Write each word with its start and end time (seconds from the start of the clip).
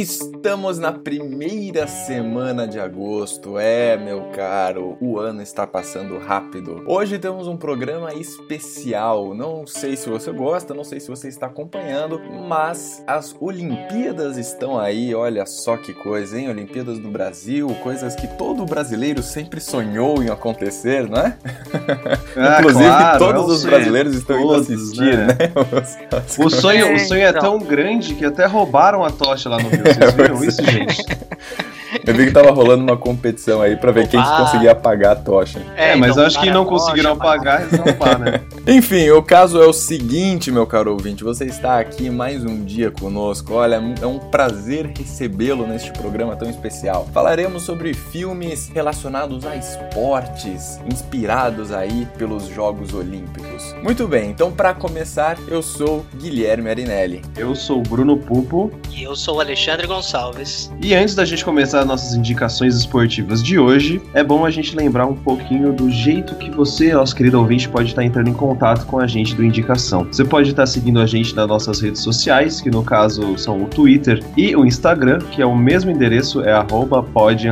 Estamos 0.00 0.78
na 0.78 0.92
primeira 0.92 1.86
semana 1.86 2.68
de 2.68 2.78
agosto. 2.78 3.58
É, 3.58 3.96
meu 3.96 4.24
caro, 4.34 4.94
o 5.00 5.18
ano 5.18 5.40
está 5.40 5.66
passando 5.66 6.18
rápido. 6.18 6.84
Hoje 6.86 7.18
temos 7.18 7.48
um 7.48 7.56
programa 7.56 8.12
especial. 8.12 9.34
Não 9.34 9.66
sei 9.66 9.96
se 9.96 10.10
você 10.10 10.30
gosta, 10.30 10.74
não 10.74 10.84
sei 10.84 11.00
se 11.00 11.08
você 11.08 11.28
está 11.28 11.46
acompanhando, 11.46 12.20
mas 12.46 13.02
as 13.06 13.34
Olimpíadas 13.40 14.36
estão 14.36 14.78
aí. 14.78 15.14
Olha 15.14 15.46
só 15.46 15.78
que 15.78 15.94
coisa, 15.94 16.38
hein? 16.38 16.50
Olimpíadas 16.50 16.98
do 16.98 17.08
Brasil, 17.08 17.66
coisas 17.82 18.14
que 18.14 18.26
todo 18.36 18.66
brasileiro 18.66 19.22
sempre 19.22 19.60
sonhou 19.62 20.22
em 20.22 20.28
acontecer, 20.28 21.08
não 21.08 21.20
é? 21.22 21.38
Ah, 22.38 22.58
Inclusive, 22.60 22.84
claro, 22.84 23.18
todos 23.18 23.42
eu 23.42 23.48
os 23.48 23.64
brasileiros 23.64 24.14
estão 24.14 24.36
indo 24.38 24.46
todos, 24.48 24.70
assistir, 24.70 25.16
né? 25.16 25.26
né? 25.26 25.36
Os- 26.36 26.38
O 26.38 26.50
sonho, 26.50 26.94
o 26.94 26.98
sonho 26.98 27.22
é 27.24 27.30
então. 27.30 27.40
tão 27.40 27.58
grande 27.66 28.14
que 28.14 28.26
até 28.26 28.44
roubaram 28.44 29.02
a 29.02 29.10
tocha 29.10 29.48
lá 29.48 29.56
no 29.56 29.70
Rio. 29.70 29.85
Vocês 29.94 30.14
viram 30.14 30.44
isso, 30.44 30.64
gente? 30.64 31.04
Eu 32.04 32.14
vi 32.14 32.26
que 32.26 32.32
tava 32.32 32.50
rolando 32.50 32.82
uma 32.82 32.96
competição 32.96 33.60
aí 33.62 33.76
pra 33.76 33.92
ver 33.92 34.08
quem 34.08 34.20
que 34.20 34.26
Opa! 34.28 34.38
conseguia 34.44 34.72
apagar 34.72 35.12
a 35.12 35.16
tocha. 35.16 35.60
É, 35.76 35.94
mas 35.96 36.10
então, 36.12 36.22
eu 36.22 36.26
acho 36.26 36.40
que 36.40 36.50
não 36.50 36.64
conseguiram 36.64 37.16
para- 37.16 37.26
pagar, 37.38 37.62
eles 37.62 37.76
vão 37.78 37.92
pá, 37.94 38.18
né? 38.18 38.40
Enfim, 38.66 39.08
o 39.10 39.22
caso 39.22 39.62
é 39.62 39.66
o 39.66 39.72
seguinte, 39.72 40.50
meu 40.50 40.66
caro 40.66 40.92
ouvinte, 40.92 41.22
você 41.24 41.44
está 41.44 41.78
aqui 41.78 42.10
mais 42.10 42.44
um 42.44 42.64
dia 42.64 42.90
conosco. 42.90 43.54
Olha, 43.54 43.80
é 44.02 44.06
um 44.06 44.18
prazer 44.18 44.92
recebê-lo 44.96 45.66
neste 45.66 45.90
programa 45.92 46.34
tão 46.36 46.50
especial. 46.50 47.08
Falaremos 47.12 47.62
sobre 47.62 47.94
filmes 47.94 48.70
relacionados 48.74 49.44
a 49.46 49.54
esportes, 49.56 50.78
inspirados 50.90 51.72
aí 51.72 52.06
pelos 52.18 52.46
Jogos 52.48 52.92
Olímpicos. 52.92 53.74
Muito 53.82 54.06
bem, 54.06 54.30
então 54.30 54.52
para 54.52 54.74
começar, 54.74 55.36
eu 55.48 55.62
sou 55.62 56.04
Guilherme 56.16 56.68
Arinelli. 56.70 57.22
Eu 57.36 57.54
sou 57.54 57.78
o 57.78 57.82
Bruno 57.82 58.16
Pupo 58.18 58.70
E 58.92 59.02
eu 59.04 59.16
sou 59.16 59.36
o 59.36 59.40
Alexandre 59.40 59.86
Gonçalves. 59.86 60.70
e 60.82 60.94
antes 60.94 61.14
da 61.14 61.24
gente 61.24 61.44
começar 61.44 61.84
nossas 61.86 62.14
indicações 62.14 62.76
esportivas 62.76 63.42
de 63.42 63.58
hoje, 63.58 64.02
é 64.12 64.22
bom 64.22 64.44
a 64.44 64.50
gente 64.50 64.76
lembrar 64.76 65.06
um 65.06 65.14
pouquinho 65.14 65.72
do 65.72 65.90
jeito 65.90 66.34
que 66.34 66.50
você, 66.50 66.92
nosso 66.92 67.14
querido 67.14 67.38
ouvinte, 67.38 67.68
pode 67.68 67.90
estar 67.90 68.04
entrando 68.04 68.28
em 68.28 68.34
contato 68.34 68.86
com 68.86 68.98
a 68.98 69.06
gente 69.06 69.34
do 69.34 69.44
Indicação. 69.44 70.06
Você 70.10 70.24
pode 70.24 70.50
estar 70.50 70.66
seguindo 70.66 71.00
a 71.00 71.06
gente 71.06 71.34
nas 71.34 71.46
nossas 71.46 71.80
redes 71.80 72.02
sociais, 72.02 72.60
que 72.60 72.70
no 72.70 72.82
caso 72.82 73.36
são 73.38 73.62
o 73.62 73.66
Twitter 73.66 74.22
e 74.36 74.54
o 74.56 74.64
Instagram, 74.64 75.18
que 75.30 75.40
é 75.40 75.46
o 75.46 75.56
mesmo 75.56 75.90
endereço, 75.90 76.42
é 76.42 76.56
pod 77.12 77.46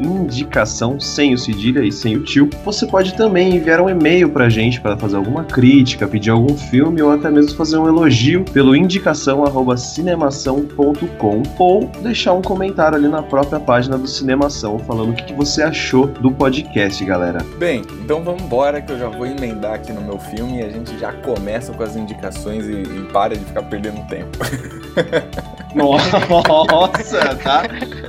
indicação, 0.00 1.00
sem 1.00 1.34
o 1.34 1.38
cedilha 1.38 1.84
e 1.84 1.92
sem 1.92 2.16
o 2.16 2.22
tio. 2.22 2.48
Você 2.64 2.86
pode 2.86 3.14
também 3.14 3.56
enviar 3.56 3.80
um 3.80 3.88
e-mail 3.88 4.28
pra 4.28 4.48
gente 4.48 4.80
para 4.80 4.96
fazer 4.96 5.16
alguma 5.16 5.44
crítica, 5.44 6.06
pedir 6.06 6.30
algum 6.30 6.56
filme 6.56 7.00
ou 7.00 7.10
até 7.10 7.30
mesmo 7.30 7.56
fazer 7.56 7.76
um 7.78 7.88
elogio 7.88 8.44
pelo 8.52 8.76
indicação 8.76 9.42
cinemação.com 9.76 11.42
ou 11.58 11.90
deixar 12.02 12.32
um 12.32 12.42
comentário 12.42 12.96
ali 12.96 13.08
na 13.08 13.22
própria 13.22 13.51
página 13.60 13.98
do 13.98 14.06
Cinemação 14.06 14.78
falando 14.78 15.10
o 15.10 15.14
que, 15.14 15.24
que 15.24 15.32
você 15.32 15.62
achou 15.62 16.06
do 16.06 16.30
podcast, 16.30 17.04
galera. 17.04 17.44
Bem, 17.58 17.82
então 18.02 18.22
vamos 18.22 18.42
embora 18.42 18.80
que 18.80 18.92
eu 18.92 18.98
já 18.98 19.08
vou 19.08 19.26
emendar 19.26 19.74
aqui 19.74 19.92
no 19.92 20.00
meu 20.00 20.18
filme 20.18 20.60
e 20.60 20.62
a 20.62 20.68
gente 20.68 20.98
já 20.98 21.12
começa 21.12 21.72
com 21.72 21.82
as 21.82 21.96
indicações 21.96 22.66
e, 22.66 22.82
e 22.82 23.08
para 23.12 23.36
de 23.36 23.44
ficar 23.44 23.62
perdendo 23.62 24.06
tempo. 24.06 24.38
Nossa, 25.74 27.34
tá, 27.36 27.62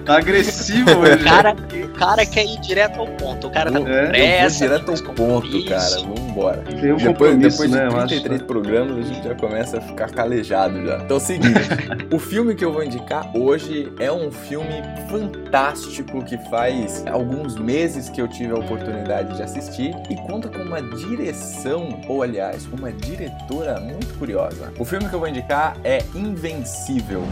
tá 0.05 0.17
agressivo 0.17 0.91
hoje. 0.99 1.23
cara, 1.23 1.55
cara 1.93 2.25
quer 2.25 2.45
ir 2.45 2.59
direto 2.61 2.99
ao 2.99 3.07
ponto. 3.07 3.47
O 3.47 3.51
cara 3.51 3.71
tá 3.71 3.79
com 3.79 3.87
É, 3.87 4.07
pressa. 4.07 4.65
eu 4.65 4.69
vou 4.69 4.79
direto 4.79 5.07
ao 5.09 5.13
ponto, 5.15 5.65
cara. 5.65 5.95
Vamos 6.01 6.19
embora. 6.19 6.57
Tem 6.63 6.93
um 6.93 6.97
Depois, 6.97 7.37
depois 7.37 7.69
de 7.71 7.75
né? 7.77 7.85
Eu 7.87 7.97
acho. 7.97 8.07
33 8.07 8.41
programas, 8.43 8.97
a 8.97 9.01
gente 9.13 9.23
já 9.27 9.35
começa 9.35 9.77
a 9.77 9.81
ficar 9.81 10.09
calejado 10.11 10.85
já. 10.85 10.97
Então 10.97 11.17
é 11.17 11.19
o 11.19 11.23
seguinte, 11.23 11.59
o 12.11 12.19
filme 12.19 12.55
que 12.55 12.65
eu 12.65 12.71
vou 12.73 12.83
indicar 12.83 13.29
hoje 13.35 13.91
é 13.99 14.11
um 14.11 14.31
filme 14.31 14.81
fantástico 15.09 16.23
que 16.23 16.37
faz 16.49 17.03
alguns 17.11 17.55
meses 17.57 18.09
que 18.09 18.21
eu 18.21 18.27
tive 18.27 18.51
a 18.53 18.55
oportunidade 18.57 19.35
de 19.35 19.41
assistir 19.43 19.95
e 20.09 20.15
conta 20.27 20.49
com 20.49 20.59
uma 20.59 20.81
direção, 20.81 21.99
ou 22.07 22.23
aliás, 22.23 22.65
uma 22.67 22.91
diretora 22.91 23.79
muito 23.79 24.17
curiosa. 24.17 24.71
O 24.79 24.85
filme 24.85 25.07
que 25.07 25.13
eu 25.15 25.19
vou 25.19 25.27
indicar 25.27 25.77
é 25.83 25.99
Invencível. 26.15 27.23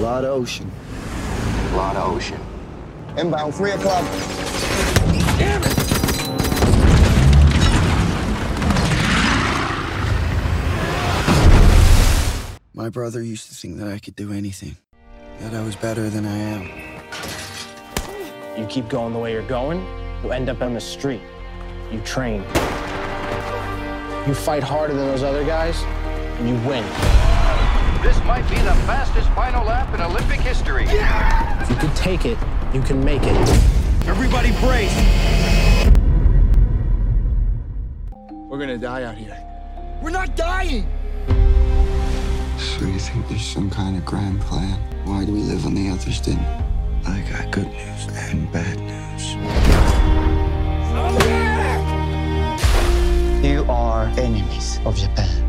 Lot 0.00 0.24
of 0.26 0.40
ocean. 0.42 0.66
Lot 1.74 1.96
of 1.96 2.16
Ocean. 2.16 2.38
Inbound, 3.18 3.52
3 3.52 3.72
o'clock. 3.72 4.04
Damn 5.38 5.60
it! 5.64 5.76
My 12.74 12.88
brother 12.90 13.20
used 13.20 13.48
to 13.48 13.56
think 13.56 13.78
that 13.78 13.88
I 13.88 13.98
could 13.98 14.14
do 14.14 14.32
anything, 14.32 14.76
that 15.40 15.52
I 15.52 15.64
was 15.64 15.74
better 15.74 16.08
than 16.08 16.26
I 16.26 16.36
am. 16.36 16.70
You 18.56 18.66
keep 18.68 18.88
going 18.88 19.12
the 19.12 19.18
way 19.18 19.32
you're 19.32 19.42
going, 19.42 19.84
you'll 20.22 20.32
end 20.32 20.48
up 20.48 20.62
on 20.62 20.74
the 20.74 20.80
street. 20.80 21.22
You 21.90 22.00
train. 22.02 22.42
You 24.28 24.34
fight 24.34 24.62
harder 24.62 24.94
than 24.94 25.06
those 25.06 25.24
other 25.24 25.44
guys, 25.44 25.82
and 26.38 26.48
you 26.48 26.54
win. 26.68 26.84
This 28.02 28.22
might 28.24 28.48
be 28.48 28.54
the 28.54 28.74
fastest 28.86 29.28
final 29.30 29.64
lap 29.64 29.92
in 29.92 30.00
Olympic 30.00 30.38
history. 30.38 30.84
If 30.84 31.68
you 31.68 31.76
can 31.76 31.92
take 31.96 32.26
it, 32.26 32.38
you 32.72 32.80
can 32.80 33.04
make 33.04 33.22
it. 33.24 33.36
Everybody 34.06 34.52
brace. 34.60 34.94
We're 38.30 38.58
gonna 38.58 38.78
die 38.78 39.02
out 39.02 39.16
here. 39.16 39.36
We're 40.00 40.10
not 40.10 40.36
dying. 40.36 40.86
So 42.56 42.84
you 42.84 43.00
think 43.00 43.26
there's 43.26 43.44
some 43.44 43.68
kind 43.68 43.96
of 43.96 44.04
grand 44.04 44.40
plan? 44.42 44.78
Why 45.04 45.24
do 45.24 45.32
we 45.32 45.40
live 45.40 45.66
on 45.66 45.74
the 45.74 45.90
others 45.90 46.20
didn't? 46.20 46.46
I 47.04 47.20
got 47.32 47.50
good 47.50 47.66
news 47.66 48.06
and 48.14 48.50
bad 48.52 48.78
news. 48.78 49.34
You 53.44 53.64
are 53.68 54.04
enemies 54.16 54.78
of 54.84 54.96
Japan. 54.96 55.44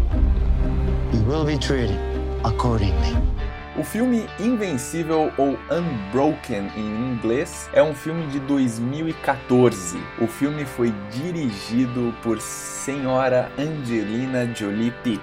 You 1.13 1.21
will 1.23 1.45
be 1.45 1.59
treated 1.59 2.09
accordingly. 2.45 3.38
O 3.78 3.84
filme 3.84 4.28
Invencível 4.40 5.31
ou 5.38 5.57
Unbroken 5.72 6.69
em 6.75 7.13
inglês 7.13 7.69
é 7.72 7.81
um 7.81 7.94
filme 7.94 8.25
de 8.28 8.40
2014. 8.41 9.97
O 10.19 10.28
filme 10.28 10.66
foi 10.66 10.94
dirigido 11.12 12.13
por 12.22 12.41
senhora 12.41 13.50
Angelina 13.58 14.50
Jolie 14.53 14.91
Pitt. 15.03 15.22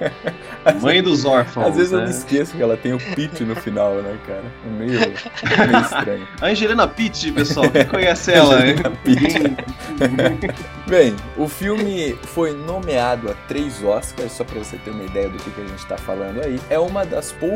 Mãe 0.80 1.02
dos 1.02 1.24
órfãos. 1.24 1.66
Às 1.66 1.76
vezes 1.76 1.92
eu 1.92 1.98
né? 1.98 2.04
me 2.04 2.10
esqueço 2.10 2.56
que 2.56 2.62
ela 2.62 2.76
tem 2.76 2.94
o 2.94 2.98
Pitt 3.14 3.44
no 3.44 3.54
final, 3.56 3.94
né, 3.96 4.16
cara? 4.26 4.44
É 4.64 4.70
meio, 4.70 5.00
meio 5.00 5.80
estranho. 5.82 6.28
A 6.40 6.46
Angelina 6.48 6.88
Pitt, 6.88 7.32
pessoal, 7.32 7.68
quem 7.70 7.84
conhece 7.84 8.32
ela? 8.32 8.64
hein? 8.64 8.72
Angelina 8.72 8.90
Pitt. 9.04 10.64
Bem, 10.86 11.14
o 11.36 11.46
filme 11.46 12.16
foi 12.22 12.52
nomeado 12.52 13.30
a 13.30 13.34
três 13.46 13.82
Oscars, 13.82 14.32
só 14.32 14.44
pra 14.44 14.58
você 14.58 14.76
ter 14.78 14.90
uma 14.90 15.04
ideia 15.04 15.28
do 15.28 15.36
que, 15.38 15.50
que 15.50 15.60
a 15.60 15.66
gente 15.66 15.86
tá 15.86 15.98
falando 15.98 16.42
aí. 16.42 16.58
É 16.70 16.78
uma 16.78 17.04
das 17.04 17.32
poucas 17.32 17.49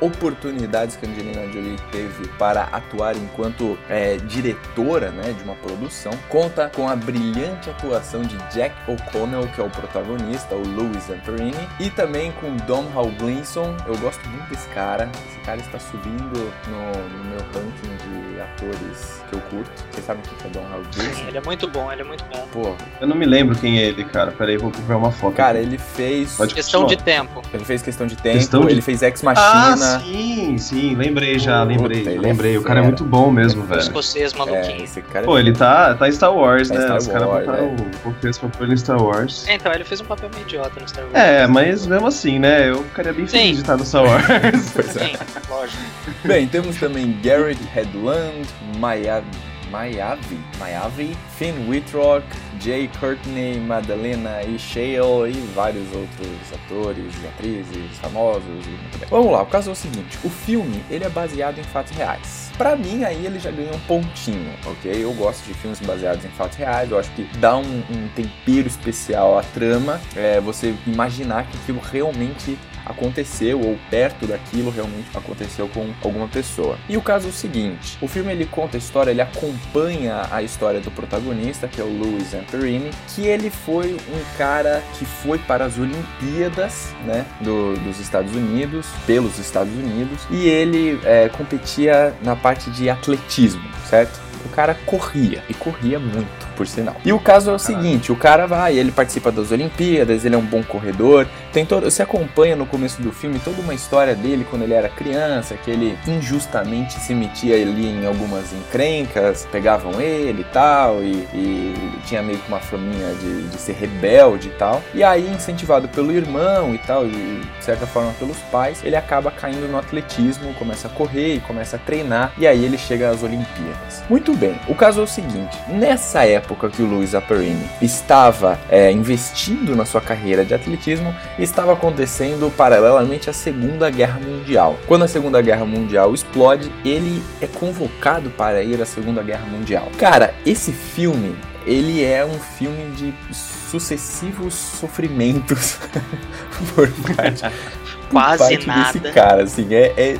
oportunidades 0.00 0.96
que 0.96 1.06
a 1.06 1.08
Angelina 1.08 1.46
Jolie 1.52 1.76
teve 1.90 2.28
para 2.38 2.64
atuar 2.64 3.16
enquanto 3.16 3.78
é, 3.88 4.16
diretora 4.16 5.10
né, 5.10 5.32
de 5.32 5.42
uma 5.44 5.54
produção. 5.56 6.12
Conta 6.28 6.70
com 6.74 6.88
a 6.88 6.96
brilhante 6.96 7.70
atuação 7.70 8.22
de 8.22 8.36
Jack 8.52 8.74
O'Connell, 8.88 9.48
que 9.48 9.60
é 9.60 9.64
o 9.64 9.70
protagonista, 9.70 10.54
o 10.54 10.66
Louis 10.66 11.04
Zamperini, 11.04 11.68
e 11.80 11.90
também 11.90 12.32
com 12.32 12.56
Domhnall 12.66 13.10
Gleeson. 13.18 13.76
Eu 13.86 13.96
gosto 13.98 14.26
muito 14.28 14.48
desse 14.50 14.68
cara. 14.68 15.10
Esse 15.28 15.40
cara 15.40 15.60
está 15.60 15.78
subindo 15.78 16.52
no, 16.68 17.08
no 17.08 17.24
meu 17.24 17.40
ranking 17.52 17.96
de 17.96 18.15
atores 18.54 19.16
que 19.28 19.34
eu 19.36 19.40
curto. 19.42 19.70
Vocês 19.90 20.06
sabem 20.06 20.22
o 20.24 20.28
que 20.36 20.46
é 20.46 20.50
Domhnall 20.50 20.82
Gleeson? 20.94 21.24
Ele 21.28 21.38
é 21.38 21.40
muito 21.40 21.68
bom, 21.68 21.90
ele 21.92 22.02
é 22.02 22.04
muito 22.04 22.24
bom. 22.32 22.46
Pô, 22.52 22.74
Eu 23.00 23.06
não 23.08 23.16
me 23.16 23.26
lembro 23.26 23.56
quem 23.56 23.78
é 23.78 23.82
ele, 23.86 24.04
cara. 24.04 24.30
Peraí, 24.30 24.56
vou 24.56 24.70
procurar 24.70 24.98
uma 24.98 25.10
foto. 25.10 25.34
cara, 25.34 25.58
aqui. 25.58 25.66
ele 25.66 25.78
fez. 25.78 26.34
Pode 26.36 26.54
Questão 26.54 26.82
continuar. 26.82 26.98
de 26.98 27.04
tempo. 27.04 27.42
Ele 27.52 27.64
fez 27.64 27.82
questão 27.82 28.06
de 28.06 28.16
tempo, 28.16 28.36
Questão 28.38 28.64
de- 28.64 28.70
ele 28.72 28.80
fez 28.80 29.02
Ex 29.02 29.22
Ah, 29.22 29.26
Machina. 29.74 30.00
sim, 30.00 30.58
sim, 30.58 30.94
lembrei 30.94 31.38
já, 31.38 31.62
Puta, 31.66 31.72
lembrei. 31.76 32.00
ele 32.02 32.16
é 32.16 32.20
lembrei. 32.20 32.56
o 32.58 32.62
cara 32.62 32.80
é 32.80 32.82
muito 32.82 33.04
bom 33.04 33.30
mesmo, 33.30 33.64
velho. 33.64 33.80
escocês 33.80 34.32
é, 34.32 34.36
maluquinho. 34.36 34.84
esse 34.84 35.02
cara 35.02 35.24
é 35.24 35.26
Pô, 35.26 35.38
ele 35.38 35.52
tá, 35.52 35.94
tá 35.94 36.08
em 36.08 36.12
Star 36.12 36.32
Wars, 36.34 36.68
Tá 36.68 36.74
né? 36.74 36.80
Star 36.84 36.96
Os 36.98 37.06
caras 37.08 37.28
botaram 37.28 37.76
é. 38.04 38.08
o 38.08 38.12
fez 38.20 38.38
papel 38.38 38.72
em 38.72 38.76
Star 38.76 39.02
Wars. 39.02 39.48
É, 39.48 39.54
então, 39.54 39.72
ele 39.72 39.84
fez 39.84 40.00
um 40.00 40.04
papel 40.04 40.30
meio 40.32 40.42
idiota 40.44 40.80
no 40.80 40.88
Star 40.88 41.04
Wars. 41.04 41.14
É, 41.16 41.46
mas 41.46 41.86
mesmo 41.86 42.06
assim, 42.06 42.38
né? 42.38 42.70
Eu 42.70 42.82
ficaria 42.84 43.12
bem 43.12 43.26
feliz 43.26 43.46
Sim. 43.48 43.52
de 43.54 43.60
estar 43.60 43.76
no 43.76 43.84
Star 43.84 44.04
Wars. 44.04 44.24
Pois 44.74 44.96
é. 44.96 45.06
Sim, 45.08 45.16
lógico. 45.48 45.82
Bem, 46.24 46.46
temos 46.46 46.76
também 46.76 47.18
Garrett 47.22 47.60
Hedlund, 47.76 48.35
Maya 48.78 49.22
Mayavi, 49.70 50.38
Mayavi, 50.58 51.16
Finn 51.36 51.68
Wittrock, 51.68 52.24
Jay 52.60 52.88
Courtney, 53.00 53.58
Madalena 53.58 54.42
e 54.42 54.58
Shale 54.58 55.28
e 55.28 55.52
vários 55.54 55.92
outros 55.92 56.52
atores 56.52 57.12
e 57.22 57.26
atrizes 57.26 57.98
famosos. 57.98 58.66
E. 58.66 59.06
Vamos 59.10 59.32
lá, 59.32 59.42
o 59.42 59.46
caso 59.46 59.70
é 59.70 59.72
o 59.72 59.76
seguinte: 59.76 60.18
o 60.24 60.30
filme 60.30 60.82
ele 60.90 61.04
é 61.04 61.08
baseado 61.08 61.58
em 61.58 61.64
fatos 61.64 61.92
reais. 61.96 62.45
Pra 62.56 62.74
mim, 62.74 63.04
aí 63.04 63.26
ele 63.26 63.38
já 63.38 63.50
ganha 63.50 63.72
um 63.72 63.78
pontinho, 63.80 64.52
ok? 64.64 64.92
Eu 64.92 65.12
gosto 65.12 65.46
de 65.46 65.54
filmes 65.54 65.78
baseados 65.80 66.24
em 66.24 66.28
fatos 66.28 66.56
reais, 66.56 66.90
eu 66.90 66.98
acho 66.98 67.10
que 67.10 67.24
dá 67.38 67.56
um, 67.56 67.62
um 67.62 68.08
tempero 68.14 68.66
especial 68.66 69.38
à 69.38 69.42
trama, 69.42 70.00
é, 70.14 70.40
você 70.40 70.74
imaginar 70.86 71.46
que 71.46 71.56
aquilo 71.58 71.80
realmente 71.80 72.58
aconteceu 72.86 73.60
ou 73.60 73.76
perto 73.90 74.26
daquilo 74.26 74.70
realmente 74.70 75.08
aconteceu 75.12 75.68
com 75.68 75.92
alguma 76.02 76.28
pessoa. 76.28 76.78
E 76.88 76.96
o 76.96 77.02
caso 77.02 77.26
é 77.26 77.30
o 77.30 77.32
seguinte, 77.32 77.98
o 78.00 78.06
filme 78.06 78.32
ele 78.32 78.46
conta 78.46 78.76
a 78.76 78.78
história, 78.78 79.10
ele 79.10 79.20
acompanha 79.20 80.22
a 80.30 80.42
história 80.42 80.80
do 80.80 80.90
protagonista, 80.90 81.66
que 81.66 81.80
é 81.80 81.84
o 81.84 81.88
Louis 81.88 82.30
Zamperini, 82.30 82.90
que 83.08 83.26
ele 83.26 83.50
foi 83.50 83.94
um 83.94 84.38
cara 84.38 84.82
que 84.98 85.04
foi 85.04 85.38
para 85.38 85.64
as 85.64 85.76
Olimpíadas, 85.76 86.94
né, 87.04 87.26
do, 87.40 87.74
dos 87.80 87.98
Estados 87.98 88.34
Unidos, 88.34 88.86
pelos 89.04 89.38
Estados 89.38 89.72
Unidos, 89.72 90.22
e 90.30 90.46
ele 90.46 91.00
é, 91.04 91.28
competia 91.28 92.14
na 92.22 92.36
parte 92.46 92.70
de 92.70 92.88
atletismo, 92.88 93.68
certo? 93.88 94.20
O 94.44 94.48
cara 94.50 94.72
corria 94.86 95.42
e 95.48 95.54
corria 95.54 95.98
muito 95.98 96.45
por 96.56 96.66
sinal. 96.66 96.96
E 97.04 97.12
o 97.12 97.20
caso 97.20 97.50
é 97.50 97.54
o 97.54 97.58
seguinte, 97.58 98.10
o 98.10 98.16
cara 98.16 98.46
vai, 98.46 98.76
ele 98.76 98.90
participa 98.90 99.30
das 99.30 99.52
Olimpíadas, 99.52 100.24
ele 100.24 100.34
é 100.34 100.38
um 100.38 100.44
bom 100.44 100.62
corredor, 100.62 101.26
tem 101.52 101.64
todo, 101.64 101.90
você 101.90 102.02
acompanha 102.02 102.56
no 102.56 102.66
começo 102.66 103.00
do 103.00 103.12
filme 103.12 103.38
toda 103.38 103.60
uma 103.60 103.74
história 103.74 104.14
dele 104.14 104.46
quando 104.48 104.62
ele 104.62 104.74
era 104.74 104.88
criança, 104.88 105.54
que 105.56 105.70
ele 105.70 105.98
injustamente 106.06 106.94
se 106.94 107.14
metia 107.14 107.54
ali 107.54 107.86
em 107.86 108.06
algumas 108.06 108.52
encrencas, 108.52 109.46
pegavam 109.52 110.00
ele 110.00 110.40
e 110.40 110.52
tal, 110.52 111.02
e, 111.02 111.12
e 111.34 111.74
tinha 112.06 112.22
meio 112.22 112.38
que 112.38 112.48
uma 112.48 112.60
faminha 112.60 113.14
de, 113.14 113.48
de 113.48 113.56
ser 113.56 113.74
rebelde 113.74 114.48
e 114.48 114.52
tal. 114.52 114.82
E 114.94 115.04
aí, 115.04 115.28
incentivado 115.28 115.88
pelo 115.88 116.12
irmão 116.12 116.74
e 116.74 116.78
tal, 116.78 117.06
e 117.06 117.10
de 117.10 117.64
certa 117.64 117.86
forma 117.86 118.12
pelos 118.18 118.38
pais, 118.50 118.82
ele 118.84 118.96
acaba 118.96 119.30
caindo 119.30 119.68
no 119.68 119.78
atletismo, 119.78 120.54
começa 120.54 120.88
a 120.88 120.90
correr 120.90 121.34
e 121.34 121.40
começa 121.40 121.76
a 121.76 121.78
treinar, 121.78 122.32
e 122.38 122.46
aí 122.46 122.64
ele 122.64 122.78
chega 122.78 123.10
às 123.10 123.22
Olimpíadas. 123.22 124.02
Muito 124.08 124.34
bem, 124.34 124.58
o 124.68 124.74
caso 124.74 125.00
é 125.00 125.04
o 125.04 125.06
seguinte, 125.06 125.58
nessa 125.68 126.24
época 126.24 126.45
época 126.46 126.70
que 126.70 126.80
o 126.80 126.86
Luiz 126.86 127.12
Apparini 127.14 127.68
estava 127.82 128.58
é, 128.70 128.92
investindo 128.92 129.74
na 129.74 129.84
sua 129.84 130.00
carreira 130.00 130.44
de 130.44 130.54
atletismo, 130.54 131.12
estava 131.38 131.72
acontecendo 131.72 132.50
paralelamente 132.56 133.28
a 133.28 133.32
Segunda 133.32 133.90
Guerra 133.90 134.20
Mundial. 134.20 134.78
Quando 134.86 135.02
a 135.04 135.08
Segunda 135.08 135.42
Guerra 135.42 135.64
Mundial 135.64 136.14
explode, 136.14 136.70
ele 136.84 137.20
é 137.40 137.48
convocado 137.48 138.30
para 138.30 138.62
ir 138.62 138.80
à 138.80 138.86
Segunda 138.86 139.22
Guerra 139.22 139.46
Mundial. 139.46 139.88
Cara, 139.98 140.32
esse 140.46 140.70
filme 140.70 141.34
ele 141.66 142.04
é 142.04 142.24
um 142.24 142.38
filme 142.38 142.92
de 142.92 143.12
sucessivos 143.34 144.54
sofrimentos 144.54 145.78
por 146.76 146.88
parte, 147.16 147.42
por 147.42 148.10
Quase 148.10 148.38
parte 148.38 148.66
nada. 148.68 148.98
desse 149.00 149.12
cara, 149.12 149.42
assim, 149.42 149.74
é, 149.74 149.92
é... 149.96 150.18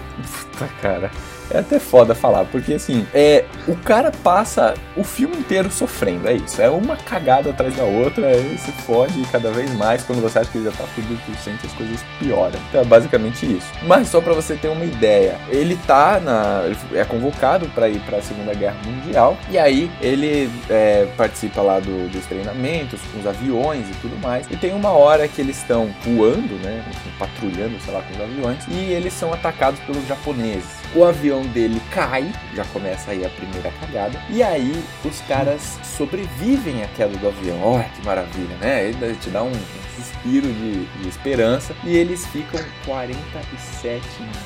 Puta, 0.52 0.68
cara... 0.82 1.10
É 1.50 1.58
até 1.58 1.78
foda 1.78 2.14
falar, 2.14 2.44
porque 2.46 2.74
assim, 2.74 3.06
é, 3.14 3.44
o 3.68 3.76
cara 3.76 4.10
passa 4.10 4.74
o 4.96 5.04
filme 5.04 5.36
inteiro 5.36 5.70
sofrendo, 5.70 6.28
é 6.28 6.34
isso. 6.34 6.60
É 6.60 6.68
uma 6.68 6.96
cagada 6.96 7.50
atrás 7.50 7.74
da 7.76 7.84
outra, 7.84 8.32
ele 8.32 8.58
se 8.58 8.72
fode 8.72 9.22
cada 9.30 9.50
vez 9.50 9.72
mais. 9.74 10.02
Quando 10.02 10.20
você 10.20 10.38
acha 10.38 10.50
que 10.50 10.58
ele 10.58 10.64
já 10.64 10.72
tá 10.72 10.84
fudido 10.84 11.20
por 11.24 11.36
cento, 11.36 11.66
as 11.66 11.72
coisas 11.72 12.00
pioram. 12.18 12.58
Então 12.68 12.80
é 12.80 12.84
basicamente 12.84 13.46
isso. 13.46 13.66
Mas 13.82 14.08
só 14.08 14.20
para 14.20 14.32
você 14.32 14.54
ter 14.54 14.68
uma 14.68 14.84
ideia, 14.84 15.38
ele 15.48 15.78
tá 15.86 16.20
na. 16.20 16.62
É 16.94 17.04
convocado 17.04 17.66
para 17.68 17.88
ir 17.88 18.00
para 18.00 18.18
a 18.18 18.22
Segunda 18.22 18.54
Guerra 18.54 18.76
Mundial, 18.84 19.36
e 19.50 19.58
aí 19.58 19.90
ele 20.00 20.50
é, 20.68 21.06
participa 21.16 21.60
lá 21.62 21.78
do, 21.78 22.10
dos 22.10 22.26
treinamentos 22.26 23.00
com 23.12 23.20
os 23.20 23.26
aviões 23.26 23.88
e 23.88 23.94
tudo 24.00 24.16
mais. 24.20 24.46
E 24.50 24.56
tem 24.56 24.72
uma 24.74 24.90
hora 24.90 25.28
que 25.28 25.40
eles 25.40 25.58
estão 25.58 25.88
voando, 26.02 26.54
né? 26.62 26.84
Patrulhando, 27.18 27.78
sei 27.80 27.94
lá, 27.94 28.02
com 28.02 28.14
os 28.14 28.20
aviões, 28.20 28.64
e 28.68 28.92
eles 28.92 29.12
são 29.12 29.32
atacados 29.32 29.78
pelos 29.80 30.06
japoneses. 30.06 30.85
O 30.96 31.04
avião 31.04 31.42
dele 31.42 31.78
cai, 31.90 32.32
já 32.54 32.64
começa 32.64 33.10
aí 33.10 33.22
a 33.22 33.28
primeira 33.28 33.70
cagada, 33.72 34.18
e 34.30 34.42
aí 34.42 34.82
os 35.04 35.20
caras 35.28 35.78
sobrevivem 35.84 36.82
à 36.82 36.88
queda 36.88 37.14
do 37.18 37.28
avião. 37.28 37.62
Olha 37.62 37.84
que 37.84 38.02
maravilha, 38.02 38.56
né? 38.56 38.88
Ele 38.88 39.14
te 39.16 39.28
dá 39.28 39.42
um 39.42 39.52
suspiro 39.94 40.50
de, 40.50 40.86
de 40.86 41.06
esperança, 41.06 41.76
e 41.84 41.94
eles 41.94 42.24
ficam 42.28 42.58
47 42.86 44.02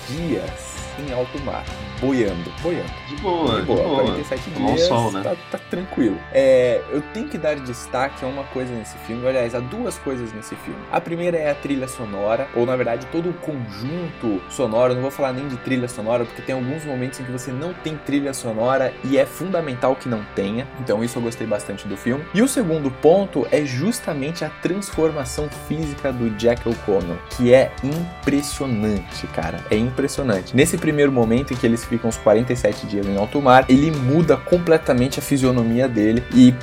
dias 0.09 0.90
em 1.01 1.13
alto 1.13 1.39
mar, 1.41 1.65
boiando, 2.01 2.51
boiando. 2.63 2.91
De 3.09 3.17
boa, 3.17 3.61
De 3.61 3.67
boa, 3.67 3.79
de 3.81 3.85
boa. 3.89 4.03
47 4.03 4.51
Tomar 4.51 4.69
um 4.71 4.75
dias, 4.75 4.87
sol, 4.89 5.13
né? 5.13 5.23
tá, 5.23 5.37
tá 5.53 5.59
tranquilo. 5.71 6.19
É, 6.33 6.81
eu 6.91 7.03
tenho 7.15 7.29
que 7.29 7.39
dar 7.39 7.57
destaque 7.57 8.25
a 8.25 8.29
uma 8.29 8.45
coisa 8.45 8.73
nesse 8.75 8.97
filme, 8.99 9.27
aliás, 9.27 9.55
a 9.55 9.61
duas 9.61 9.99
coisas 9.99 10.33
nesse 10.33 10.55
filme. 10.57 10.81
A 10.93 11.01
primeira 11.01 11.37
é 11.37 11.51
a 11.51 11.55
trilha 11.55 11.89
sonora, 11.89 12.49
ou 12.55 12.65
na 12.67 12.77
verdade 12.77 13.07
todo 13.13 13.31
o 13.31 13.35
conjunto 13.35 14.41
sonoro, 14.51 14.93
eu 14.93 14.95
não 14.97 15.03
vou 15.03 15.11
falar 15.11 15.33
nem 15.33 15.49
de 15.49 15.57
trilha 15.59 15.89
sonora, 15.89 16.25
porque 16.25 16.43
tem 16.43 16.55
alguns 16.55 16.85
momentos 16.85 17.21
em 17.21 17.25
que 17.25 17.33
você 17.33 17.51
não 17.51 17.73
tem 17.73 17.97
trilha 17.97 18.33
sonora 18.33 18.93
e 19.05 19.19
é 19.19 19.27
fundamental 19.27 19.95
que 19.97 20.09
não 20.09 20.25
tenha, 20.35 20.67
então 20.81 21.03
isso 21.03 21.19
eu 21.19 21.23
gostei 21.23 21.47
bastante 21.47 21.87
do 21.89 21.97
filme. 21.97 22.25
E 22.35 22.43
o 22.43 22.49
segundo 22.49 22.91
ponto 22.91 23.47
é 23.51 23.65
justamente 23.65 24.45
a 24.45 24.51
transformação 24.63 25.49
física 25.69 26.13
do 26.13 26.31
Jack 26.31 26.69
O'Connell, 26.69 27.19
que 27.31 27.53
é 27.55 27.71
impressionante, 27.83 29.27
cara, 29.29 29.65
é 29.71 29.77
impressionante. 29.77 30.55
Nesse 30.55 30.77
primeiro 30.77 30.90
momento 31.11 31.53
em 31.53 31.57
que 31.57 31.67
eles 31.67 31.85
ficam 31.85 32.09
os 32.11 32.17
47 32.17 32.87
dias 32.87 33.07
em 33.07 33.17
alto 33.17 33.41
mar, 33.41 33.65
ele 33.69 33.91
muda 33.91 34.37
completamente 34.37 35.19
a 35.19 35.23
fisionomia 35.23 35.89
dele. 35.89 36.23
E, 36.35 36.55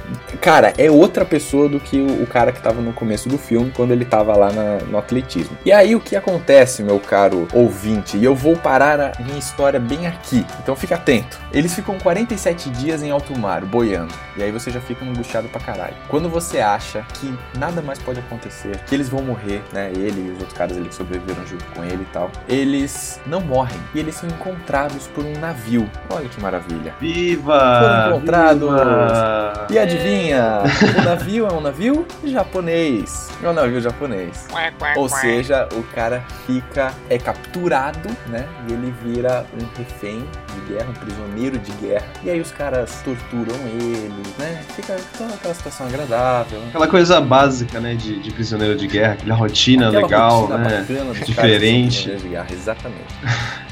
cara, 0.41 0.73
é 0.77 0.89
outra 0.89 1.25
pessoa 1.25 1.67
do 1.69 1.79
que 1.79 1.99
o, 1.99 2.23
o 2.23 2.27
cara 2.27 2.51
que 2.51 2.61
tava 2.61 2.81
no 2.81 2.93
começo 2.93 3.27
do 3.29 3.37
filme, 3.37 3.71
quando 3.75 3.91
ele 3.91 4.05
tava 4.05 4.35
lá 4.35 4.51
na- 4.51 4.77
no 4.89 4.97
atletismo. 4.97 5.57
E 5.65 5.71
aí 5.71 5.95
o 5.95 5.99
que 5.99 6.15
acontece, 6.15 6.83
meu 6.83 6.99
caro 6.99 7.47
ouvinte, 7.53 8.17
e 8.17 8.23
eu 8.23 8.35
vou 8.35 8.55
parar 8.55 8.99
a 9.17 9.21
minha 9.23 9.37
história 9.39 9.79
bem 9.79 10.07
aqui, 10.07 10.45
então 10.61 10.75
fica 10.75 10.95
atento. 10.95 11.39
Eles 11.51 11.73
ficam 11.73 11.97
47 11.97 12.69
dias 12.69 13.01
em 13.03 13.11
alto 13.11 13.37
mar, 13.37 13.63
boiando, 13.65 14.13
e 14.35 14.43
aí 14.43 14.51
você 14.51 14.69
já 14.71 14.79
fica 14.81 15.03
angustiado 15.05 15.47
pra 15.49 15.59
caralho. 15.59 15.93
Quando 16.07 16.29
você 16.29 16.59
acha 16.59 17.05
que 17.15 17.33
nada 17.57 17.81
mais 17.81 17.99
pode 17.99 18.19
acontecer, 18.19 18.77
que 18.85 18.95
eles 18.95 19.09
vão 19.09 19.21
morrer, 19.21 19.61
né, 19.73 19.91
ele 19.95 20.27
e 20.27 20.31
os 20.31 20.39
outros 20.39 20.57
caras 20.57 20.77
ali 20.77 20.87
que 20.89 20.95
sobreviveram 20.95 21.45
junto 21.47 21.65
com 21.65 21.83
ele 21.83 22.01
e 22.03 22.13
tal, 22.13 22.31
eles 22.47 23.19
não 23.25 23.41
morrem, 23.41 23.77
e 23.93 23.99
eles 24.07 24.15
são 24.15 24.29
encontrados 24.29 25.07
por 25.07 25.25
um 25.25 25.33
navio. 25.33 25.89
Olha 26.09 26.29
que 26.29 26.41
maravilha. 26.41 26.95
Viva! 26.99 27.79
Foram 27.81 28.17
encontrados. 28.17 28.69
Viva! 28.69 29.67
E 29.69 29.77
adivinha? 29.77 30.63
O 30.97 31.01
navio 31.03 31.45
é 31.45 31.51
um 31.51 31.59
navio 31.59 32.07
japonês. 32.23 33.29
É 33.43 33.49
um 33.49 33.53
navio 33.53 33.81
japonês. 33.81 34.47
Ou 34.95 35.09
seja, 35.09 35.67
o 35.73 35.83
cara 35.83 36.23
fica 36.45 36.93
é 37.09 37.17
capturado, 37.17 38.09
né? 38.27 38.47
E 38.69 38.73
ele 38.73 38.93
vira 39.03 39.45
um 39.53 39.77
refém 39.77 40.25
de 40.59 40.73
guerra, 40.73 40.89
um 40.89 40.93
prisioneiro 40.93 41.57
de 41.59 41.71
guerra. 41.73 42.07
E 42.23 42.29
aí 42.29 42.39
os 42.39 42.51
caras 42.51 43.01
torturam 43.03 43.55
ele, 43.79 44.13
né? 44.37 44.61
Fica 44.75 44.97
toda 45.17 45.33
aquela 45.33 45.53
situação 45.53 45.87
agradável. 45.87 46.59
Aquela 46.69 46.87
coisa 46.87 47.21
básica, 47.21 47.79
né, 47.79 47.95
de, 47.95 48.19
de 48.19 48.31
prisioneiro 48.31 48.75
de 48.75 48.87
guerra, 48.87 49.13
aquela 49.13 49.35
rotina 49.35 49.87
Aquela 49.87 50.03
legal, 50.03 50.41
rotina 50.41 50.57
né? 50.57 50.79
bacana 50.79 51.13
dos 51.13 51.25
Diferente. 51.25 52.05
caras 52.05 52.21
de 52.21 52.29
guerra, 52.29 52.47
exatamente. 52.51 53.15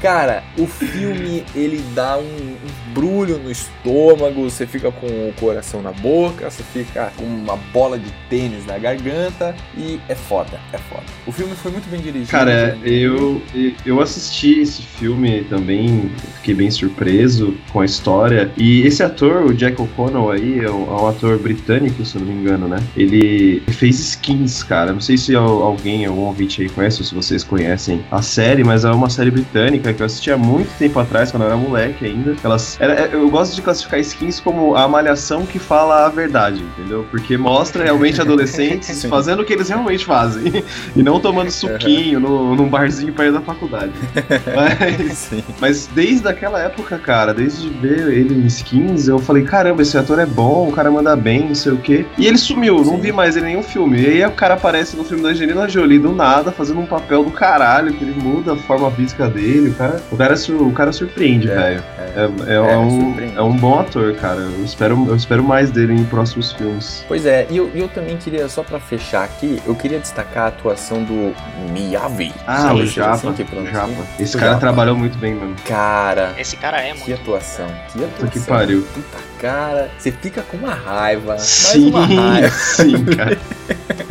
Cara, 0.00 0.44
o 0.58 0.66
filme 0.66 1.44
ele 1.54 1.82
dá 1.94 2.18
um, 2.18 2.22
um 2.22 2.92
brulho 2.94 3.38
no 3.38 3.50
estômago, 3.50 4.48
você 4.48 4.66
fica 4.66 4.92
com 4.92 5.06
o 5.06 5.32
coração 5.38 5.82
na 5.82 5.92
boca, 5.92 6.50
você 6.50 6.62
fica 6.62 7.12
com 7.16 7.24
uma 7.24 7.56
bola 7.72 7.98
de 7.98 8.10
tênis 8.28 8.64
na 8.66 8.78
garganta 8.78 9.54
e 9.76 10.00
é 10.08 10.14
foda, 10.14 10.60
é 10.72 10.78
foda. 10.78 11.04
O 11.26 11.32
filme 11.32 11.54
foi 11.54 11.72
muito 11.72 11.88
bem 11.90 12.00
dirigido. 12.00 12.30
Cara, 12.30 12.78
eu, 12.84 13.40
eu 13.84 14.00
assisti 14.00 14.60
esse 14.60 14.82
filme 14.82 15.44
também, 15.44 16.10
fiquei 16.36 16.54
bem 16.54 16.68
surpreso 16.76 17.54
com 17.72 17.80
a 17.80 17.84
história. 17.84 18.50
E 18.56 18.82
esse 18.86 19.02
ator, 19.02 19.44
o 19.46 19.54
Jack 19.54 19.80
O'Connell 19.80 20.30
aí, 20.30 20.60
é 20.60 20.70
um, 20.70 20.84
é 20.84 21.02
um 21.02 21.06
ator 21.08 21.38
britânico, 21.38 22.04
se 22.04 22.16
eu 22.16 22.20
não 22.22 22.28
me 22.32 22.40
engano, 22.40 22.68
né? 22.68 22.78
Ele 22.96 23.62
fez 23.68 23.98
skins, 23.98 24.62
cara. 24.62 24.92
Não 24.92 25.00
sei 25.00 25.16
se 25.16 25.34
al- 25.34 25.62
alguém, 25.62 26.04
algum 26.06 26.22
ouvinte 26.22 26.62
aí 26.62 26.68
conhece, 26.68 27.00
ou 27.00 27.04
se 27.06 27.14
vocês 27.14 27.42
conhecem 27.44 28.04
a 28.10 28.22
série, 28.22 28.62
mas 28.64 28.84
é 28.84 28.90
uma 28.90 29.10
série 29.10 29.30
britânica 29.30 29.92
que 29.92 30.00
eu 30.02 30.06
assisti 30.06 30.30
há 30.30 30.36
muito 30.36 30.68
tempo 30.78 30.98
atrás, 30.98 31.30
quando 31.30 31.42
eu 31.42 31.48
era 31.48 31.56
moleque 31.56 32.04
ainda. 32.04 32.34
Elas, 32.44 32.76
era- 32.80 32.92
é- 32.94 33.10
eu 33.12 33.28
gosto 33.30 33.54
de 33.54 33.62
classificar 33.62 34.00
skins 34.00 34.40
como 34.40 34.74
a 34.76 34.86
malhação 34.88 35.44
que 35.46 35.58
fala 35.58 36.06
a 36.06 36.08
verdade, 36.08 36.62
entendeu? 36.62 37.06
Porque 37.10 37.36
mostra 37.36 37.84
realmente 37.84 38.20
adolescentes 38.20 39.04
fazendo 39.08 39.40
o 39.42 39.44
que 39.44 39.52
eles 39.52 39.68
realmente 39.68 40.04
fazem. 40.04 40.62
E 40.96 41.02
não 41.02 41.20
tomando 41.20 41.50
suquinho 41.50 42.18
no, 42.20 42.54
num 42.56 42.68
barzinho 42.68 43.12
perto 43.12 43.34
da 43.34 43.40
faculdade. 43.40 43.92
Mas, 44.54 45.30
mas 45.60 45.88
desde 45.94 46.28
aquela 46.28 46.58
época, 46.60 46.65
cara, 47.02 47.32
desde 47.34 47.68
ver 47.68 48.08
ele 48.12 48.34
em 48.34 48.46
skins, 48.46 49.08
eu 49.08 49.18
falei, 49.18 49.42
caramba, 49.44 49.82
esse 49.82 49.96
ator 49.96 50.18
é 50.18 50.26
bom, 50.26 50.68
o 50.68 50.72
cara 50.72 50.90
manda 50.90 51.14
bem, 51.16 51.48
não 51.48 51.54
sei 51.54 51.72
o 51.72 51.76
quê. 51.78 52.04
E 52.18 52.26
ele 52.26 52.38
sumiu, 52.38 52.76
não 52.84 52.96
Sim. 52.96 53.00
vi 53.00 53.12
mais 53.12 53.36
ele 53.36 53.46
em 53.46 53.48
nenhum 53.50 53.62
filme. 53.62 54.00
E 54.00 54.06
aí 54.06 54.26
o 54.26 54.32
cara 54.32 54.54
aparece 54.54 54.96
no 54.96 55.04
filme 55.04 55.22
da 55.22 55.30
Angelina 55.30 55.68
Jolie 55.68 55.98
do 55.98 56.12
nada, 56.12 56.50
fazendo 56.52 56.80
um 56.80 56.86
papel 56.86 57.24
do 57.24 57.30
caralho, 57.30 57.92
que 57.92 58.04
ele 58.04 58.14
muda 58.20 58.52
a 58.54 58.56
forma 58.56 58.90
física 58.90 59.28
dele, 59.28 59.70
o 59.70 59.74
cara 59.74 60.00
O 60.10 60.16
cara, 60.16 60.36
sur- 60.36 60.62
o 60.62 60.72
cara 60.72 60.92
surpreende, 60.92 61.50
É, 61.50 61.54
velho. 61.54 61.82
É, 61.98 62.02
é, 62.20 62.52
É, 62.52 62.54
é 62.72 62.76
um, 62.78 63.16
é 63.36 63.42
um 63.42 63.56
bom 63.56 63.78
ator, 63.80 64.14
cara. 64.14 64.40
Eu 64.40 64.64
espero, 64.64 65.04
eu 65.08 65.16
espero 65.16 65.42
mais 65.42 65.70
dele 65.70 65.94
em 65.94 66.04
próximos 66.04 66.52
filmes. 66.52 67.04
Pois 67.08 67.26
é, 67.26 67.46
e 67.50 67.56
eu, 67.56 67.70
e 67.74 67.80
eu 67.80 67.88
também 67.88 68.16
queria, 68.16 68.48
só 68.48 68.62
pra 68.62 68.80
fechar 68.80 69.24
aqui, 69.24 69.60
eu 69.66 69.74
queria 69.74 69.98
destacar 69.98 70.44
a 70.44 70.48
atuação 70.48 71.02
do 71.04 71.34
Miyavi. 71.72 72.32
Ah, 72.46 72.72
o 72.74 72.84
Japa. 72.86 73.12
assim. 73.30 73.44
Japa. 73.70 73.88
Esse 74.18 74.36
O 74.36 74.38
cara 74.38 74.50
Japa. 74.52 74.60
trabalhou 74.60 74.96
muito 74.96 75.18
bem, 75.18 75.34
mano. 75.34 75.54
Cara, 75.66 76.34
Esse 76.38 76.55
cara 76.60 76.80
é 76.82 76.92
que 76.92 76.98
muito. 76.98 77.14
atuação, 77.14 77.68
que 77.92 78.04
atuação. 78.04 78.28
que 78.28 78.40
pariu. 78.40 78.86
Puta 78.94 79.18
cara, 79.40 79.90
você 79.98 80.10
fica 80.12 80.42
com 80.42 80.56
uma 80.56 80.74
raiva, 80.74 81.34
mais 81.34 81.42
Sim, 81.42 81.90
uma 81.90 82.06
raiva. 82.06 82.48
sim, 82.50 83.04
cara. 83.04 83.38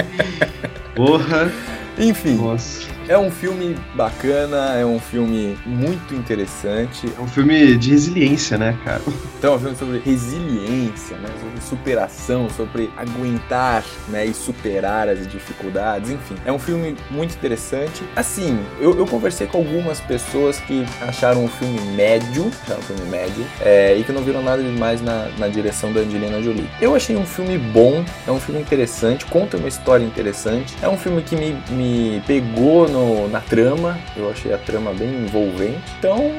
Porra. 0.95 1.51
Enfim, 1.97 2.35
Nossa. 2.35 2.94
É 3.07 3.17
um 3.17 3.29
filme 3.29 3.75
bacana, 3.93 4.75
é 4.75 4.85
um 4.85 4.99
filme 4.99 5.57
muito 5.65 6.15
interessante. 6.15 7.11
É 7.17 7.21
um 7.21 7.27
filme 7.27 7.77
de 7.77 7.91
resiliência, 7.91 8.57
né, 8.57 8.77
cara? 8.83 9.01
Então, 9.37 9.53
é 9.53 9.55
um 9.57 9.59
filme 9.59 9.75
sobre 9.75 9.99
resiliência, 9.99 11.17
né? 11.17 11.29
sobre 11.39 11.61
superação, 11.61 12.49
sobre 12.49 12.89
aguentar 12.97 13.83
né? 14.09 14.25
e 14.25 14.33
superar 14.33 15.07
as 15.07 15.27
dificuldades, 15.27 16.09
enfim. 16.09 16.35
É 16.45 16.51
um 16.51 16.57
filme 16.57 16.95
muito 17.11 17.35
interessante. 17.35 18.03
Assim, 18.15 18.59
eu, 18.79 18.97
eu 18.97 19.05
conversei 19.05 19.45
com 19.45 19.59
algumas 19.59 19.99
pessoas 19.99 20.59
que 20.59 20.83
acharam 21.01 21.45
o 21.45 21.47
filme 21.47 21.79
médio, 21.95 22.51
acharam 22.63 22.79
o 22.79 22.83
filme 22.83 23.05
médio, 23.09 23.45
é, 23.61 23.95
e 23.95 24.03
que 24.03 24.11
não 24.11 24.23
viram 24.23 24.41
nada 24.41 24.63
demais 24.63 25.01
na, 25.01 25.29
na 25.37 25.47
direção 25.47 25.93
da 25.93 25.99
Angelina 26.01 26.41
Jolie. 26.41 26.67
Eu 26.81 26.95
achei 26.95 27.15
um 27.15 27.25
filme 27.25 27.57
bom, 27.57 28.03
é 28.27 28.31
um 28.31 28.39
filme 28.39 28.59
interessante, 28.59 29.25
conta 29.25 29.57
uma 29.57 29.67
história 29.67 30.03
interessante. 30.03 30.75
É 30.81 30.89
um 30.89 30.97
filme 30.97 31.21
que 31.21 31.35
me, 31.35 31.55
me 31.69 32.21
pegou 32.25 32.89
no, 32.95 33.27
na 33.27 33.41
trama, 33.41 33.99
eu 34.15 34.29
achei 34.31 34.53
a 34.53 34.57
trama 34.57 34.93
bem 34.93 35.09
envolvente. 35.09 35.77
Então, 35.99 36.31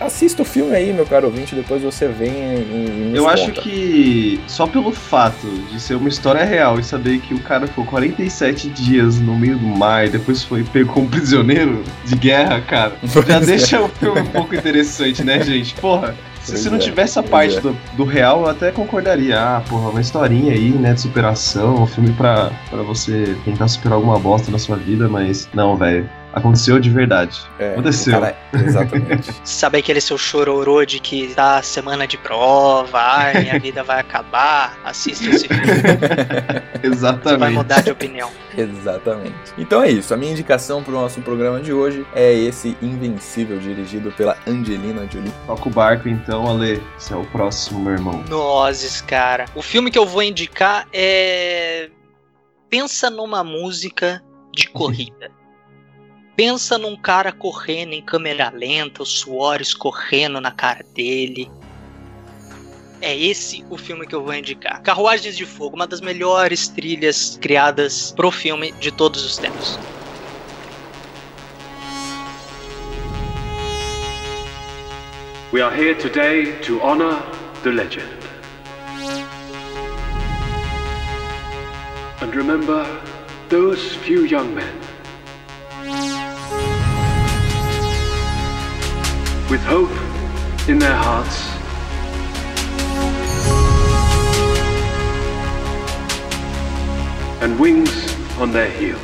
assista 0.00 0.42
o 0.42 0.44
filme 0.44 0.74
aí, 0.74 0.92
meu 0.92 1.04
caro 1.04 1.26
ouvinte, 1.26 1.54
depois 1.54 1.82
você 1.82 2.06
vem 2.06 2.30
e, 2.30 3.12
e 3.12 3.16
Eu 3.16 3.28
acho 3.28 3.46
conta. 3.46 3.60
que 3.62 4.40
só 4.46 4.66
pelo 4.66 4.92
fato 4.92 5.46
de 5.70 5.80
ser 5.80 5.96
uma 5.96 6.08
história 6.08 6.44
real 6.44 6.78
e 6.78 6.84
saber 6.84 7.18
que 7.18 7.34
o 7.34 7.40
cara 7.40 7.66
ficou 7.66 7.84
47 7.84 8.68
dias 8.68 9.18
no 9.20 9.36
meio 9.36 9.58
do 9.58 9.66
mar 9.66 10.06
e 10.06 10.10
depois 10.10 10.44
foi 10.44 10.62
pego 10.62 10.92
como 10.92 11.08
prisioneiro 11.08 11.82
de 12.04 12.14
guerra, 12.14 12.60
cara, 12.60 12.92
já 13.26 13.40
deixa 13.40 13.80
o 13.80 13.88
filme 13.88 14.20
um 14.20 14.26
pouco 14.26 14.54
interessante, 14.54 15.24
né, 15.24 15.42
gente? 15.42 15.74
Porra. 15.74 16.14
Se, 16.44 16.58
se 16.58 16.68
não 16.68 16.76
é, 16.76 16.80
tivesse 16.80 17.18
a 17.18 17.22
parte 17.22 17.56
é. 17.56 17.60
do, 17.60 17.76
do 17.96 18.04
real, 18.04 18.42
eu 18.42 18.48
até 18.48 18.70
concordaria. 18.70 19.40
Ah, 19.40 19.62
porra, 19.66 19.88
uma 19.88 20.00
historinha 20.00 20.52
aí, 20.52 20.70
né, 20.70 20.92
de 20.92 21.00
superação, 21.00 21.82
um 21.82 21.86
filme 21.86 22.12
pra, 22.12 22.50
pra 22.68 22.82
você 22.82 23.36
tentar 23.44 23.66
superar 23.66 23.96
alguma 23.96 24.18
bosta 24.18 24.50
na 24.50 24.58
sua 24.58 24.76
vida, 24.76 25.08
mas 25.08 25.48
não, 25.54 25.76
velho. 25.76 26.08
Aconteceu 26.34 26.78
de 26.80 26.90
verdade. 26.90 27.40
É, 27.58 27.72
Aconteceu. 27.72 28.12
cara- 28.20 28.36
exatamente. 28.52 29.32
Sabe 29.44 29.78
aquele 29.78 30.00
seu 30.00 30.18
chororô 30.18 30.84
de 30.84 30.98
que 30.98 31.32
tá 31.34 31.62
semana 31.62 32.06
de 32.08 32.18
prova, 32.18 32.98
ai, 32.98 33.40
minha 33.42 33.58
vida 33.60 33.82
vai 33.84 34.00
acabar? 34.00 34.76
Assiste 34.84 35.28
esse 35.30 35.46
filme, 35.46 35.64
você 35.64 35.78
vai 35.78 36.62
Exatamente. 36.82 37.52
mudar 37.54 37.80
de 37.82 37.90
opinião. 37.90 38.30
Exatamente. 38.58 39.34
Então 39.56 39.82
é 39.82 39.90
isso. 39.90 40.12
A 40.12 40.16
minha 40.16 40.32
indicação 40.32 40.82
para 40.82 40.92
o 40.92 41.00
nosso 41.00 41.20
programa 41.20 41.60
de 41.60 41.72
hoje 41.72 42.04
é 42.14 42.32
esse 42.32 42.76
Invencível, 42.82 43.58
dirigido 43.58 44.10
pela 44.12 44.36
Angelina 44.46 45.08
Jolie. 45.10 45.32
Toca 45.46 45.68
o 45.68 45.72
barco 45.72 46.08
então, 46.08 46.48
Ale. 46.50 46.82
Esse 46.98 47.12
é 47.12 47.16
o 47.16 47.24
próximo, 47.26 47.80
meu 47.80 47.92
irmão. 47.92 48.24
Nozes, 48.28 49.00
cara. 49.00 49.44
O 49.54 49.62
filme 49.62 49.90
que 49.90 49.98
eu 49.98 50.06
vou 50.06 50.22
indicar 50.22 50.86
é. 50.92 51.90
Pensa 52.68 53.08
numa 53.08 53.44
música 53.44 54.20
de 54.52 54.68
corrida. 54.68 55.30
Pensa 56.36 56.76
num 56.76 56.96
cara 56.96 57.30
correndo 57.30 57.92
em 57.92 58.02
câmera 58.02 58.50
lenta, 58.50 59.04
os 59.04 59.20
suor 59.20 59.60
escorrendo 59.60 60.40
na 60.40 60.50
cara 60.50 60.84
dele. 60.92 61.48
É 63.00 63.16
esse 63.16 63.64
o 63.70 63.76
filme 63.76 64.04
que 64.04 64.14
eu 64.14 64.24
vou 64.24 64.34
indicar. 64.34 64.82
Carruagens 64.82 65.36
de 65.36 65.46
Fogo, 65.46 65.76
uma 65.76 65.86
das 65.86 66.00
melhores 66.00 66.66
trilhas 66.66 67.38
criadas 67.40 68.10
pro 68.12 68.32
filme 68.32 68.72
de 68.72 68.90
todos 68.90 69.24
os 69.24 69.36
tempos. 69.36 69.78
We 75.52 75.62
are 75.62 75.72
here 75.72 75.94
today 75.94 76.58
to 76.62 76.80
honor 76.82 77.22
the 77.62 77.70
legend. 77.70 78.08
And 82.20 82.34
remember 82.34 82.84
those 83.50 83.94
few 83.98 84.24
young 84.26 84.52
men. 84.52 84.83
With 89.50 89.60
hope 89.60 89.90
in 90.68 90.78
their 90.78 90.96
hearts. 90.96 91.50
And 97.42 97.60
wings 97.60 98.14
on 98.38 98.52
their 98.52 98.70
heels. 98.70 99.00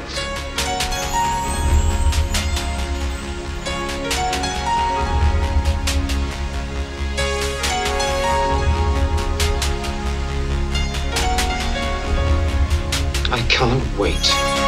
I 13.31 13.47
can't 13.49 13.99
wait. 13.99 14.60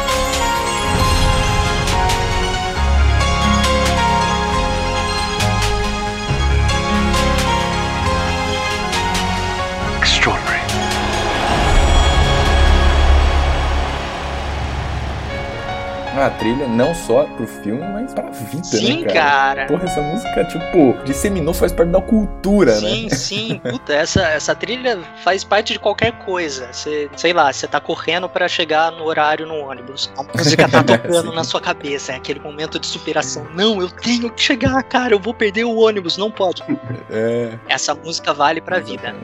A 16.15 16.29
trilha 16.29 16.67
não 16.67 16.93
só 16.93 17.23
pro 17.23 17.47
filme, 17.47 17.81
mas 17.81 18.13
pra 18.13 18.29
vida, 18.29 18.63
Sim, 18.63 19.01
né, 19.03 19.13
cara? 19.13 19.55
cara. 19.55 19.65
Porra, 19.67 19.85
essa 19.85 19.99
música, 20.01 20.45
tipo, 20.45 20.95
disseminou, 21.03 21.53
faz 21.53 21.71
parte 21.71 21.89
da 21.89 21.99
cultura, 22.01 22.73
Sim, 22.73 23.03
né? 23.05 23.09
sim. 23.09 23.61
Puta, 23.69 23.93
essa, 23.93 24.21
essa 24.21 24.53
trilha 24.53 24.99
faz 25.23 25.43
parte 25.43 25.73
de 25.73 25.79
qualquer 25.79 26.11
coisa. 26.19 26.67
Você, 26.71 27.09
sei 27.15 27.33
lá, 27.33 27.51
você 27.51 27.67
tá 27.67 27.79
correndo 27.79 28.29
pra 28.29 28.47
chegar 28.47 28.91
no 28.91 29.05
horário 29.05 29.47
no 29.47 29.55
ônibus. 29.55 30.11
A 30.17 30.23
música 30.37 30.69
tá 30.69 30.83
tocando 30.85 31.33
na 31.33 31.43
sua 31.43 31.59
cabeça. 31.59 32.11
É 32.11 32.15
aquele 32.15 32.39
momento 32.39 32.77
de 32.79 32.85
superação. 32.85 33.47
Não, 33.55 33.81
eu 33.81 33.89
tenho 33.89 34.29
que 34.29 34.41
chegar, 34.41 34.81
cara. 34.83 35.13
Eu 35.15 35.19
vou 35.19 35.33
perder 35.33 35.63
o 35.63 35.75
ônibus. 35.77 36.15
Não 36.17 36.29
pode. 36.29 36.63
É. 37.09 37.57
Essa 37.67 37.95
música 37.95 38.33
vale 38.33 38.61
pra 38.61 38.79
vida. 38.79 39.15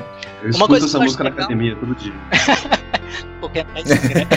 Eu 0.41 0.45
Uma 0.45 0.49
escuto 0.49 0.67
coisa 0.67 0.85
essa 0.87 0.99
música 0.99 1.23
na 1.23 1.29
legal- 1.29 1.45
academia 1.45 1.75
todo 1.75 1.93
dia. 1.95 2.13
Qualquer 3.39 3.65
mais, 3.73 3.85
né? 3.85 4.27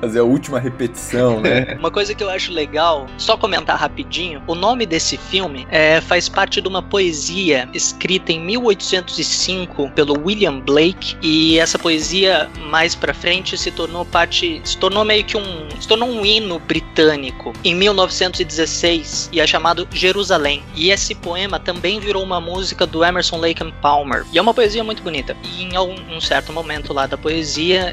Fazer 0.00 0.18
a 0.20 0.24
última 0.24 0.58
repetição, 0.58 1.40
né? 1.40 1.76
Uma 1.78 1.90
coisa 1.90 2.14
que 2.14 2.22
eu 2.22 2.30
acho 2.30 2.52
legal, 2.52 3.06
só 3.18 3.36
comentar 3.36 3.78
rapidinho, 3.78 4.42
o 4.46 4.54
nome 4.54 4.86
desse 4.86 5.16
filme 5.16 5.66
é, 5.70 6.00
faz 6.00 6.28
parte 6.28 6.60
de 6.60 6.68
uma 6.68 6.82
poesia 6.82 7.68
escrita 7.72 8.32
em 8.32 8.40
1805 8.40 9.90
pelo 9.90 10.18
William 10.24 10.60
Blake 10.60 11.16
e 11.22 11.58
essa 11.58 11.78
poesia 11.78 12.48
mais 12.70 12.94
pra 12.94 13.14
frente 13.14 13.56
se 13.56 13.70
tornou 13.70 14.04
parte, 14.04 14.60
se 14.64 14.76
tornou 14.78 15.04
meio 15.04 15.24
que 15.24 15.36
um, 15.36 15.68
se 15.78 15.86
tornou 15.86 16.08
um 16.08 16.24
hino 16.24 16.58
britânico 16.58 17.52
em 17.64 17.74
1916 17.74 19.30
e 19.32 19.40
é 19.40 19.46
chamado 19.46 19.86
Jerusalém. 19.92 20.62
E 20.74 20.90
esse 20.90 21.14
poema 21.14 21.58
também 21.58 22.00
virou 22.00 22.22
uma 22.22 22.40
música 22.40 22.86
do 22.86 23.04
Emerson 23.04 23.38
Lake 23.38 23.62
and 23.62 23.72
Palmer. 23.80 24.24
E 24.32 24.38
é 24.38 24.42
uma 24.42 24.54
poesia 24.54 24.82
muito 24.82 25.02
bonita. 25.02 25.36
E 25.42 25.64
em 25.64 25.76
algum 25.76 25.94
um 26.10 26.20
certo 26.20 26.52
momento 26.52 26.92
lá 26.92 27.06
da 27.06 27.16
poesia, 27.16 27.41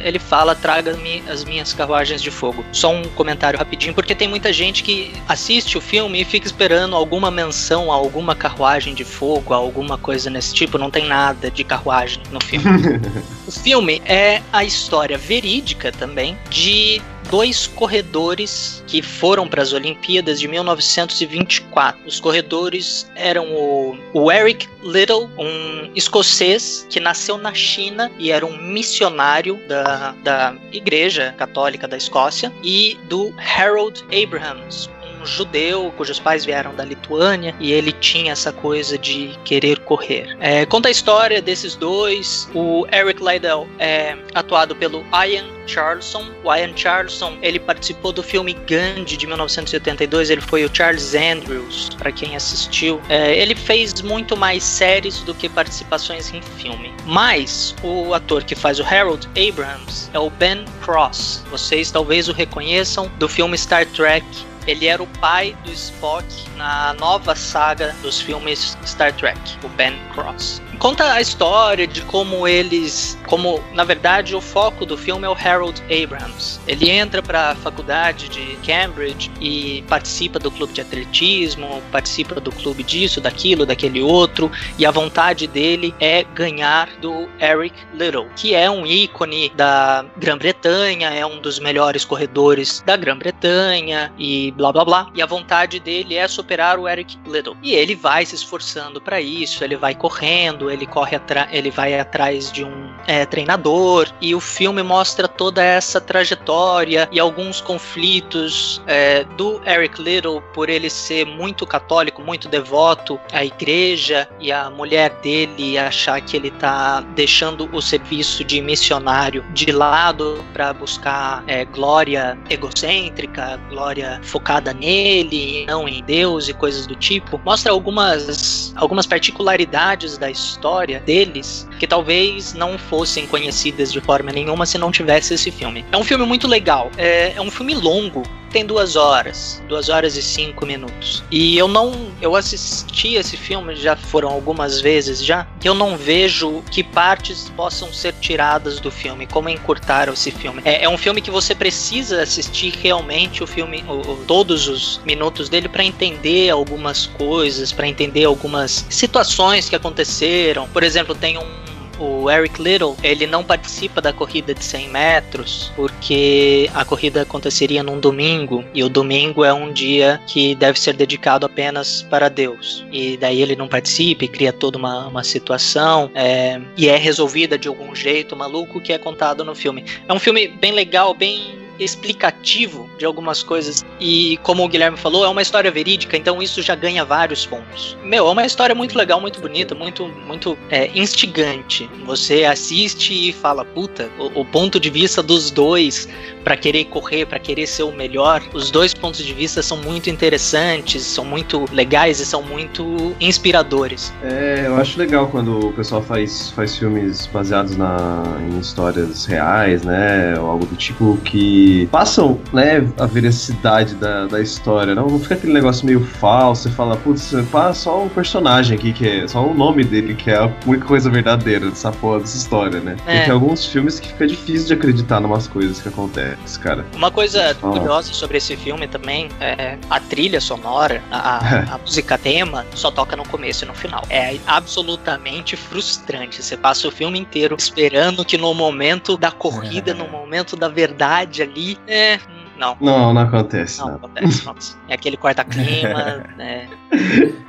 ele 0.03 0.19
fala: 0.19 0.55
"Traga-me 0.55 1.23
as 1.27 1.43
minhas 1.43 1.73
carruagens 1.73 2.21
de 2.21 2.31
fogo". 2.31 2.63
Só 2.71 2.91
um 2.91 3.03
comentário 3.03 3.57
rapidinho, 3.59 3.93
porque 3.93 4.15
tem 4.15 4.27
muita 4.27 4.51
gente 4.53 4.83
que 4.83 5.11
assiste 5.27 5.77
o 5.77 5.81
filme 5.81 6.21
e 6.21 6.25
fica 6.25 6.47
esperando 6.47 6.95
alguma 6.95 7.29
menção 7.29 7.91
a 7.91 7.95
alguma 7.95 8.35
carruagem 8.35 8.93
de 8.93 9.03
fogo, 9.03 9.53
a 9.53 9.57
alguma 9.57 9.97
coisa 9.97 10.29
nesse 10.29 10.53
tipo. 10.53 10.77
Não 10.77 10.91
tem 10.91 11.05
nada 11.05 11.49
de 11.49 11.63
carruagem 11.63 12.21
no 12.31 12.39
filme. 12.41 12.65
o 13.47 13.51
filme 13.51 14.01
é 14.05 14.41
a 14.51 14.63
história 14.63 15.17
verídica 15.17 15.91
também 15.91 16.37
de 16.49 17.01
dois 17.29 17.67
corredores 17.67 18.83
que 18.87 19.01
foram 19.01 19.47
para 19.47 19.61
as 19.61 19.71
Olimpíadas 19.73 20.39
de 20.39 20.47
1924. 20.47 22.01
Os 22.05 22.19
corredores 22.19 23.09
eram 23.15 23.45
o, 23.53 23.97
o 24.13 24.31
Eric 24.31 24.67
Little, 24.83 25.29
um 25.37 25.91
escocês 25.95 26.85
que 26.89 26.99
nasceu 26.99 27.37
na 27.37 27.53
China 27.53 28.11
e 28.17 28.31
era 28.31 28.45
um 28.45 28.57
missionário 28.57 29.59
da, 29.67 30.13
da 30.23 30.55
Igreja 30.71 31.33
Católica 31.37 31.87
da 31.87 31.97
Escócia, 31.97 32.51
e 32.63 32.97
do 33.07 33.33
Harold 33.37 34.03
Abrahams, 34.05 34.89
judeu 35.25 35.93
cujos 35.97 36.19
pais 36.19 36.45
vieram 36.45 36.73
da 36.75 36.83
Lituânia 36.83 37.55
e 37.59 37.71
ele 37.71 37.91
tinha 37.91 38.31
essa 38.31 38.51
coisa 38.51 38.97
de 38.97 39.37
querer 39.43 39.79
correr. 39.79 40.35
É, 40.39 40.65
conta 40.65 40.87
a 40.87 40.91
história 40.91 41.41
desses 41.41 41.75
dois. 41.75 42.49
O 42.53 42.85
Eric 42.91 43.23
Liddell 43.23 43.67
é 43.77 44.17
atuado 44.33 44.75
pelo 44.75 45.05
Ian 45.13 45.47
Charlson. 45.67 46.25
O 46.43 46.53
Ian 46.53 46.75
Charlson 46.75 47.37
ele 47.41 47.59
participou 47.59 48.11
do 48.11 48.23
filme 48.23 48.53
Gandhi 48.53 49.15
de 49.17 49.27
1982. 49.27 50.29
Ele 50.29 50.41
foi 50.41 50.65
o 50.65 50.69
Charles 50.73 51.13
Andrews 51.13 51.89
para 51.97 52.11
quem 52.11 52.35
assistiu. 52.35 53.01
É, 53.09 53.37
ele 53.37 53.55
fez 53.55 54.01
muito 54.01 54.35
mais 54.35 54.63
séries 54.63 55.19
do 55.21 55.33
que 55.33 55.47
participações 55.47 56.33
em 56.33 56.41
filme. 56.41 56.93
Mas 57.05 57.75
o 57.83 58.13
ator 58.13 58.43
que 58.43 58.55
faz 58.55 58.79
o 58.79 58.83
Harold 58.83 59.27
Abrams 59.29 60.09
é 60.13 60.19
o 60.19 60.29
Ben 60.29 60.65
Cross. 60.81 61.43
Vocês 61.51 61.91
talvez 61.91 62.27
o 62.27 62.33
reconheçam 62.33 63.09
do 63.17 63.27
filme 63.27 63.57
Star 63.57 63.85
Trek 63.87 64.25
ele 64.69 64.85
era 64.85 65.01
o 65.01 65.07
pai 65.07 65.55
do 65.63 65.71
Spock 65.71 66.25
na 66.55 66.93
nova 66.93 67.35
saga 67.35 67.95
dos 68.01 68.21
filmes 68.21 68.77
Star 68.85 69.11
Trek, 69.13 69.39
o 69.63 69.69
Ben 69.69 69.93
Cross. 70.13 70.61
Conta 70.79 71.11
a 71.11 71.19
história 71.19 71.85
de 71.85 72.01
como 72.03 72.47
eles, 72.47 73.17
como 73.27 73.61
na 73.73 73.83
verdade 73.83 74.33
o 74.33 74.39
foco 74.39 74.85
do 74.85 74.95
filme 74.95 75.25
é 75.25 75.29
o 75.29 75.33
Harold 75.33 75.83
Abrams. 75.83 76.57
Ele 76.65 76.89
entra 76.89 77.21
para 77.21 77.51
a 77.51 77.55
faculdade 77.55 78.29
de 78.29 78.57
Cambridge 78.65 79.29
e 79.41 79.83
participa 79.89 80.39
do 80.39 80.49
clube 80.49 80.71
de 80.71 80.79
atletismo, 80.79 81.83
participa 81.91 82.39
do 82.39 82.49
clube 82.49 82.81
disso, 82.81 83.19
daquilo, 83.19 83.65
daquele 83.65 84.01
outro, 84.01 84.49
e 84.77 84.85
a 84.85 84.91
vontade 84.91 85.47
dele 85.47 85.93
é 85.99 86.23
ganhar 86.23 86.87
do 87.01 87.27
Eric 87.41 87.75
Little, 87.93 88.29
que 88.37 88.55
é 88.55 88.71
um 88.71 88.85
ícone 88.85 89.51
da 89.57 90.05
Grã-Bretanha, 90.15 91.09
é 91.09 91.25
um 91.25 91.41
dos 91.41 91.59
melhores 91.59 92.05
corredores 92.05 92.81
da 92.85 92.95
Grã-Bretanha 92.95 94.13
e 94.17 94.53
blá 94.59 94.73
blá 94.73 94.83
blá. 94.83 95.07
E 95.15 95.21
a 95.21 95.25
vontade 95.25 95.79
dele 95.79 96.15
é 96.15 96.27
superar 96.27 96.77
o 96.77 96.87
Eric 96.87 97.17
Little. 97.25 97.55
E 97.63 97.73
ele 97.73 97.95
vai 97.95 98.25
se 98.25 98.35
esforçando 98.35 98.99
para 98.99 99.21
isso, 99.21 99.63
ele 99.63 99.77
vai 99.77 99.95
correndo, 99.95 100.69
ele 100.69 100.85
corre 100.85 101.19
ele 101.51 101.71
vai 101.71 101.97
atrás 101.97 102.51
de 102.51 102.63
um 102.63 102.89
é, 103.07 103.25
treinador 103.25 104.09
e 104.21 104.35
o 104.35 104.39
filme 104.39 104.83
mostra 104.83 105.27
toda 105.27 105.63
essa 105.63 105.99
trajetória 106.01 107.07
e 107.11 107.19
alguns 107.19 107.61
conflitos 107.61 108.81
é, 108.85 109.23
do 109.23 109.61
Eric 109.65 110.01
Little 110.01 110.41
por 110.53 110.69
ele 110.69 110.89
ser 110.89 111.25
muito 111.25 111.65
católico, 111.65 112.21
muito 112.21 112.47
devoto 112.47 113.19
à 113.31 113.45
igreja 113.45 114.27
e 114.39 114.51
a 114.51 114.69
mulher 114.69 115.11
dele 115.21 115.77
achar 115.77 116.19
que 116.21 116.35
ele 116.35 116.51
tá 116.51 117.01
deixando 117.15 117.69
o 117.73 117.81
serviço 117.81 118.43
de 118.43 118.61
missionário 118.61 119.43
de 119.53 119.71
lado 119.71 120.43
para 120.53 120.73
buscar 120.73 121.43
é, 121.47 121.65
glória 121.65 122.37
egocêntrica, 122.49 123.59
glória 123.69 124.19
focada 124.23 124.48
nele, 124.73 125.65
não 125.67 125.87
em 125.87 126.03
Deus 126.03 126.47
e 126.47 126.53
coisas 126.53 126.87
do 126.87 126.95
tipo. 126.95 127.39
Mostra 127.45 127.71
algumas 127.71 128.73
algumas 128.75 129.05
particularidades 129.05 130.17
da 130.17 130.29
história 130.29 130.79
história 130.79 130.99
deles 130.99 131.67
que 131.79 131.87
talvez 131.87 132.53
não 132.53 132.77
fossem 132.77 133.25
conhecidas 133.27 133.91
de 133.91 134.01
forma 134.01 134.31
nenhuma 134.31 134.65
se 134.65 134.77
não 134.77 134.91
tivesse 134.91 135.33
esse 135.33 135.51
filme. 135.51 135.85
É 135.91 135.97
um 135.97 136.03
filme 136.03 136.25
muito 136.25 136.47
legal. 136.47 136.91
É, 136.97 137.33
é 137.35 137.41
um 137.41 137.51
filme 137.51 137.73
longo, 137.73 138.23
tem 138.49 138.65
duas 138.65 138.95
horas, 138.95 139.61
duas 139.67 139.89
horas 139.89 140.17
e 140.17 140.21
cinco 140.21 140.65
minutos. 140.65 141.23
E 141.31 141.57
eu 141.57 141.67
não, 141.67 142.11
eu 142.21 142.35
assisti 142.35 143.15
esse 143.15 143.37
filme 143.37 143.75
já 143.75 143.95
foram 143.95 144.29
algumas 144.29 144.81
vezes 144.81 145.23
já. 145.23 145.47
Eu 145.63 145.73
não 145.73 145.95
vejo 145.97 146.63
que 146.71 146.83
partes 146.83 147.49
possam 147.55 147.93
ser 147.93 148.13
tiradas 148.19 148.79
do 148.79 148.91
filme, 148.91 149.27
como 149.27 149.49
encurtaram 149.49 150.13
esse 150.13 150.31
filme. 150.31 150.61
É, 150.65 150.83
é 150.83 150.89
um 150.89 150.97
filme 150.97 151.21
que 151.21 151.31
você 151.31 151.53
precisa 151.53 152.21
assistir 152.21 152.73
realmente 152.81 153.43
o 153.43 153.47
filme, 153.47 153.83
o, 153.87 154.11
o, 154.11 154.23
todos 154.25 154.67
os 154.67 154.99
minutos 155.05 155.49
dele 155.49 155.69
para 155.69 155.83
entender 155.83 156.49
algumas 156.49 157.05
coisas, 157.05 157.71
para 157.71 157.87
entender 157.87 158.25
algumas 158.25 158.85
situações 158.89 159.69
que 159.69 159.75
aconteceram. 159.75 160.67
Por 160.69 160.83
exemplo, 160.83 161.15
tem 161.15 161.37
um 161.37 161.68
o 161.99 162.29
Eric 162.29 162.61
Little, 162.61 162.95
ele 163.03 163.27
não 163.27 163.43
participa 163.43 164.01
da 164.01 164.13
corrida 164.13 164.53
de 164.53 164.63
100 164.63 164.89
metros 164.89 165.71
porque 165.75 166.69
a 166.73 166.85
corrida 166.85 167.21
aconteceria 167.21 167.83
num 167.83 167.99
domingo 167.99 168.63
e 168.73 168.83
o 168.83 168.89
domingo 168.89 169.43
é 169.43 169.53
um 169.53 169.71
dia 169.71 170.21
que 170.25 170.55
deve 170.55 170.79
ser 170.79 170.93
dedicado 170.93 171.45
apenas 171.45 172.01
para 172.03 172.29
Deus. 172.29 172.85
E 172.91 173.17
daí 173.17 173.41
ele 173.41 173.55
não 173.55 173.67
participa 173.67 174.25
e 174.25 174.27
cria 174.27 174.53
toda 174.53 174.77
uma, 174.77 175.07
uma 175.07 175.23
situação 175.23 176.09
é, 176.15 176.59
e 176.77 176.87
é 176.87 176.95
resolvida 176.95 177.57
de 177.57 177.67
algum 177.67 177.93
jeito 177.93 178.35
maluco 178.35 178.81
que 178.81 178.93
é 178.93 178.97
contado 178.97 179.43
no 179.43 179.53
filme. 179.53 179.83
É 180.07 180.13
um 180.13 180.19
filme 180.19 180.47
bem 180.47 180.71
legal, 180.71 181.13
bem 181.13 181.59
explicativo 181.79 182.89
de 182.97 183.05
algumas 183.05 183.41
coisas. 183.41 183.85
E 183.99 184.37
como 184.43 184.63
o 184.63 184.67
Guilherme 184.67 184.97
falou, 184.97 185.23
é 185.23 185.29
uma 185.29 185.41
história 185.41 185.71
verídica, 185.71 186.17
então 186.17 186.41
isso 186.41 186.61
já 186.61 186.75
ganha 186.75 187.05
vários 187.05 187.45
pontos. 187.45 187.97
Meu, 188.03 188.27
é 188.27 188.31
uma 188.31 188.45
história 188.45 188.75
muito 188.75 188.97
legal, 188.97 189.19
muito 189.21 189.39
bonita, 189.39 189.73
muito, 189.73 190.07
muito 190.07 190.57
é, 190.69 190.89
instigante. 190.93 191.89
Você 192.05 192.43
assiste 192.43 193.29
e 193.29 193.33
fala, 193.33 193.63
puta, 193.63 194.09
o, 194.19 194.41
o 194.41 194.45
ponto 194.45 194.79
de 194.79 194.89
vista 194.89 195.23
dos 195.23 195.51
dois 195.51 196.07
para 196.43 196.57
querer 196.57 196.85
correr, 196.85 197.25
para 197.25 197.39
querer 197.39 197.67
ser 197.67 197.83
o 197.83 197.91
melhor, 197.91 198.41
os 198.53 198.71
dois 198.71 198.93
pontos 198.93 199.23
de 199.23 199.33
vista 199.33 199.61
são 199.61 199.77
muito 199.77 200.09
interessantes, 200.09 201.03
são 201.03 201.23
muito 201.23 201.65
legais 201.71 202.19
e 202.19 202.25
são 202.25 202.41
muito 202.41 203.15
inspiradores. 203.19 204.13
É, 204.23 204.63
eu 204.65 204.75
acho 204.75 204.97
legal 204.97 205.27
quando 205.27 205.69
o 205.69 205.73
pessoal 205.73 206.01
faz, 206.01 206.49
faz 206.51 206.77
filmes 206.77 207.27
baseados 207.27 207.75
na, 207.77 208.23
em 208.49 208.59
histórias 208.59 209.25
reais, 209.25 209.83
né? 209.83 210.37
Ou 210.39 210.47
algo 210.47 210.65
do 210.65 210.75
tipo 210.75 211.17
que 211.23 211.68
passam, 211.91 212.39
né, 212.53 212.87
a 212.97 213.05
veracidade 213.05 213.95
da, 213.95 214.27
da 214.27 214.41
história. 214.41 214.95
Não, 214.95 215.07
não 215.07 215.19
fica 215.19 215.35
aquele 215.35 215.53
negócio 215.53 215.85
meio 215.85 216.03
falso, 216.03 216.63
você 216.63 216.69
fala, 216.69 216.95
putz, 216.97 217.33
só 217.73 218.05
o 218.05 218.09
personagem 218.09 218.77
aqui, 218.77 218.93
que 218.93 219.07
é 219.07 219.27
só 219.27 219.45
o 219.45 219.53
nome 219.53 219.83
dele, 219.83 220.13
que 220.15 220.29
é 220.29 220.37
a 220.37 220.51
única 220.65 220.85
coisa 220.85 221.09
verdadeira 221.09 221.69
dessa 221.69 221.91
porra, 221.91 222.19
dessa 222.19 222.37
história, 222.37 222.79
né? 222.79 222.95
É. 223.05 223.17
E 223.17 223.25
tem 223.25 223.33
alguns 223.33 223.65
filmes 223.65 223.99
que 223.99 224.07
fica 224.07 224.27
difícil 224.27 224.67
de 224.67 224.73
acreditar 224.73 225.21
em 225.21 225.25
umas 225.25 225.47
coisas 225.47 225.81
que 225.81 225.89
acontecem, 225.89 226.61
cara. 226.61 226.85
Uma 226.95 227.11
coisa 227.11 227.55
oh. 227.61 227.71
curiosa 227.71 228.13
sobre 228.13 228.37
esse 228.37 228.55
filme 228.55 228.87
também 228.87 229.29
é 229.39 229.77
a 229.89 229.99
trilha 229.99 230.41
sonora, 230.41 231.01
a, 231.11 231.73
a 231.75 231.77
música 231.77 232.17
tema, 232.17 232.65
só 232.73 232.91
toca 232.91 233.15
no 233.15 233.27
começo 233.27 233.65
e 233.65 233.67
no 233.67 233.73
final. 233.73 234.03
É 234.09 234.37
absolutamente 234.47 235.55
frustrante. 235.55 236.41
Você 236.41 236.57
passa 236.57 236.87
o 236.87 236.91
filme 236.91 237.19
inteiro 237.19 237.55
esperando 237.57 238.23
que 238.25 238.37
no 238.37 238.53
momento 238.53 239.17
da 239.17 239.31
corrida, 239.31 239.91
é. 239.91 239.93
no 239.93 240.07
momento 240.07 240.55
da 240.55 240.67
verdade 240.67 241.41
ali, 241.41 241.58
ali, 241.59 241.77
é. 241.87 242.19
Não. 242.59 242.75
Não, 242.81 243.13
não 243.13 243.21
acontece. 243.21 243.79
Não, 243.79 243.87
não. 243.87 243.95
acontece, 243.95 244.45
não. 244.45 244.55
É 244.89 244.93
aquele 244.93 245.15
corta-clima, 245.15 246.25
né? 246.37 246.67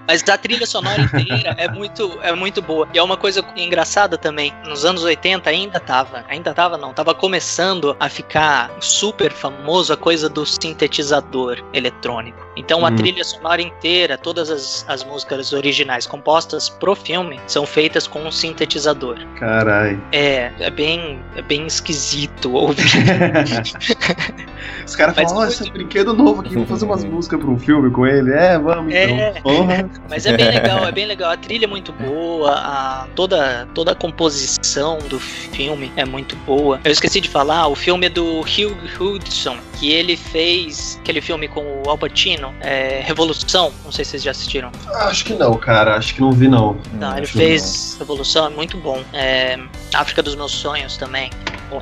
Mas 0.06 0.26
a 0.28 0.38
trilha 0.38 0.66
sonora 0.66 1.02
inteira 1.02 1.54
é 1.58 1.68
muito, 1.68 2.18
é 2.22 2.32
muito 2.32 2.62
boa. 2.62 2.88
E 2.94 2.98
é 2.98 3.02
uma 3.02 3.16
coisa 3.16 3.44
engraçada 3.56 4.16
também. 4.16 4.54
Nos 4.64 4.84
anos 4.84 5.02
80 5.02 5.50
ainda 5.50 5.80
tava. 5.80 6.24
Ainda 6.28 6.54
tava, 6.54 6.78
não. 6.78 6.92
Tava 6.94 7.12
começando 7.12 7.96
a 7.98 8.08
ficar 8.08 8.70
super 8.80 9.32
famoso 9.32 9.92
a 9.92 9.96
coisa 9.96 10.28
do 10.28 10.46
sintetizador 10.46 11.62
eletrônico. 11.72 12.38
Então 12.56 12.84
a 12.84 12.90
hum. 12.90 12.96
trilha 12.96 13.24
sonora 13.24 13.62
inteira, 13.62 14.16
todas 14.18 14.50
as, 14.50 14.84
as 14.88 15.02
músicas 15.02 15.52
originais 15.52 16.06
compostas 16.06 16.68
pro 16.68 16.94
filme, 16.94 17.40
são 17.46 17.66
feitas 17.66 18.06
com 18.06 18.22
um 18.22 18.30
sintetizador. 18.30 19.18
Carai. 19.38 19.98
É, 20.12 20.52
é 20.60 20.70
bem, 20.70 21.20
é 21.36 21.42
bem 21.42 21.66
esquisito 21.66 22.52
ouvir. 22.52 22.84
Os 24.84 24.96
caras 25.00 25.14
falam, 25.14 25.36
ó, 25.36 25.46
esse 25.46 25.70
brinquedo 25.70 26.12
novo 26.12 26.40
aqui, 26.40 26.54
vamos 26.54 26.68
fazer 26.68 26.84
umas 26.84 27.04
músicas 27.04 27.40
pra 27.40 27.50
um 27.50 27.58
filme 27.58 27.90
com 27.90 28.06
ele. 28.06 28.32
É, 28.32 28.58
vamos 28.58 28.92
é, 28.92 29.30
então. 29.38 29.52
Uhum. 29.52 29.90
Mas 30.08 30.26
é 30.26 30.36
bem 30.36 30.46
legal, 30.46 30.84
é 30.84 30.92
bem 30.92 31.06
legal. 31.06 31.30
A 31.30 31.36
trilha 31.36 31.64
é 31.64 31.68
muito 31.68 31.92
boa, 31.92 32.52
a, 32.52 33.06
toda, 33.14 33.66
toda 33.74 33.92
a 33.92 33.94
composição 33.94 34.98
do 35.08 35.18
filme 35.18 35.90
é 35.96 36.04
muito 36.04 36.36
boa. 36.46 36.80
Eu 36.84 36.92
esqueci 36.92 37.20
de 37.20 37.28
falar, 37.28 37.66
o 37.68 37.74
filme 37.74 38.06
é 38.06 38.10
do 38.10 38.40
Hugh 38.40 38.76
Hudson, 39.00 39.56
que 39.78 39.90
ele 39.90 40.16
fez 40.16 40.98
aquele 41.00 41.20
filme 41.20 41.48
com 41.48 41.60
o 41.60 41.88
Al 41.88 41.96
Pacino, 41.96 42.52
é, 42.60 43.00
Revolução. 43.04 43.72
Não 43.84 43.92
sei 43.92 44.04
se 44.04 44.12
vocês 44.12 44.22
já 44.22 44.30
assistiram. 44.32 44.70
Acho 44.94 45.24
que 45.24 45.34
não, 45.34 45.54
cara. 45.54 45.96
Acho 45.96 46.14
que 46.14 46.20
não 46.20 46.32
vi, 46.32 46.48
não. 46.48 46.76
Não, 46.94 47.16
ele 47.16 47.26
fez 47.26 47.92
não. 47.92 48.00
Revolução, 48.00 48.46
é 48.46 48.50
muito 48.50 48.76
bom. 48.76 49.02
É, 49.12 49.58
África 49.94 50.22
dos 50.22 50.34
Meus 50.34 50.52
Sonhos 50.52 50.96
também. 50.96 51.30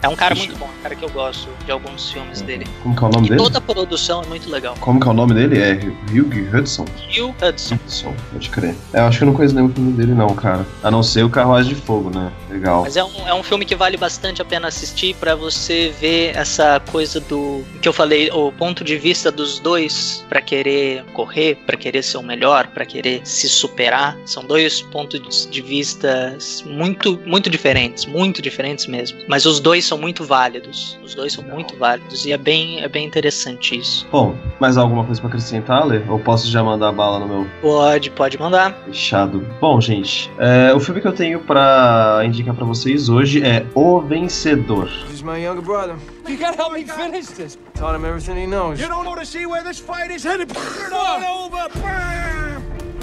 É 0.03 0.09
um 0.09 0.15
cara 0.15 0.35
muito 0.35 0.55
bom, 0.59 0.67
um 0.67 0.83
cara 0.83 0.95
que 0.95 1.03
eu 1.03 1.09
gosto 1.09 1.49
de 1.65 1.73
alguns 1.73 2.11
filmes 2.11 2.43
dele. 2.43 2.67
Como 2.83 2.95
que 2.95 3.05
é 3.05 3.08
o 3.09 3.13
nome 3.13 3.27
e 3.27 3.31
dele? 3.31 3.43
Toda 3.43 3.59
a 3.59 3.61
produção 3.61 4.23
é 4.23 4.27
muito 4.27 4.51
legal. 4.51 4.75
Como 4.81 5.01
que 5.01 5.07
é 5.07 5.11
o 5.11 5.15
nome 5.15 5.35
dele? 5.35 5.59
É 5.59 5.73
Hugh 5.73 6.57
Hudson? 6.57 6.85
Hugh 7.17 7.35
Hudson. 7.43 7.75
Hudson, 7.75 8.15
pode 8.33 8.51
crer. 8.51 8.75
É, 8.93 9.01
eu 9.01 9.05
acho 9.05 9.19
que 9.19 9.25
eu 9.25 9.27
não 9.27 9.35
conheço 9.35 9.55
nenhum 9.55 9.73
filme 9.73 9.93
dele 9.93 10.15
não, 10.15 10.35
cara. 10.35 10.67
A 10.83 10.91
não 10.91 11.03
ser 11.03 11.25
o 11.25 11.31
Carruagem 11.31 11.75
de 11.75 11.81
Fogo, 11.81 12.11
né? 12.11 12.31
Legal. 12.51 12.83
Mas 12.83 12.97
é 12.97 13.05
um, 13.05 13.29
é 13.29 13.35
um 13.35 13.43
filme 13.43 13.65
que 13.65 13.75
vale 13.75 13.97
bastante 13.97 14.41
a 14.43 14.45
pena 14.45 14.69
assistir 14.69 15.15
para 15.17 15.35
você 15.35 15.93
ver 16.01 16.37
essa 16.37 16.81
coisa 16.91 17.21
do 17.21 17.63
que 17.81 17.89
eu 17.89 17.93
falei, 17.93 18.31
o 18.31 18.51
ponto 18.53 18.83
de 18.83 18.97
vista 18.97 19.31
dos 19.31 19.59
dois 19.59 20.25
para 20.29 20.41
querer 20.41 21.05
correr, 21.13 21.57
para 21.67 21.77
querer 21.77 22.03
ser 22.03 22.19
o 22.19 22.23
melhor, 22.23 22.69
para 22.69 22.85
querer 22.85 23.21
se 23.25 23.49
superar. 23.49 24.17
São 24.25 24.45
dois 24.45 24.83
pontos 24.83 25.49
de 25.51 25.63
vista 25.63 26.37
muito 26.67 27.21
muito 27.27 27.51
diferentes, 27.51 28.07
muito 28.07 28.43
diferentes 28.43 28.87
mesmo. 28.87 29.19
Mas 29.29 29.47
os 29.47 29.61
dois 29.61 29.85
são 29.85 29.99
muito 29.99 30.25
válidos. 30.25 30.99
Os 31.05 31.15
dois 31.15 31.33
são 31.33 31.45
muito 31.45 31.77
válidos. 31.77 32.27
E 32.27 32.33
é 32.33 32.39
bem, 32.39 32.81
é 32.81 32.89
bem 32.89 32.98
interessante 33.01 33.79
isso. 33.79 34.07
Bom, 34.11 34.35
mais 34.61 34.77
alguma 34.77 35.05
coisa 35.05 35.21
pra 35.21 35.29
acrescentar, 35.29 35.85
Lê? 35.87 36.01
Ou 36.09 36.19
posso 36.19 36.49
já 36.51 36.63
mandar 36.63 36.93
bala 36.93 37.19
no 37.19 37.27
meu 37.27 37.47
Pode, 37.61 38.11
pode 38.11 38.39
mandar. 38.39 38.73
fechado? 38.87 39.47
Bom, 39.61 39.81
gente, 39.81 40.31
é, 40.39 40.73
o 40.75 40.81
filme 40.81 41.01
que 41.01 41.09
eu 41.09 41.13
tenho 41.13 41.41
pra 41.41 42.21
indicar 42.25 42.55
pra 42.55 42.65
vocês 42.65 43.09
hoje 43.09 43.43
é 43.45 43.65
O 43.75 44.01
Vencedor. 44.01 44.89
He's 45.11 45.23
my 45.23 45.39
younger 45.43 45.63
brother. 45.63 45.97
You 46.29 46.37
gotta 46.39 46.57
help 46.61 46.73
me 46.75 46.85
finish 46.85 47.27
this. 47.29 47.59
Taught 47.75 47.97
him 47.99 48.05
everything 48.05 48.37
he 48.37 48.47
knows. 48.47 48.81
You 48.81 48.89
don't 48.89 49.07
want 49.07 49.21
to 49.21 49.27
see 49.27 49.47
where 49.47 49.63
this 49.65 49.79
fight 49.79 50.11
is 50.15 50.25
headed. 50.25 50.51
Start 50.51 51.23
over. 51.25 51.69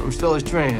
I'm 0.03 0.11
still 0.11 0.33
his 0.35 0.43
trainer. 0.43 0.79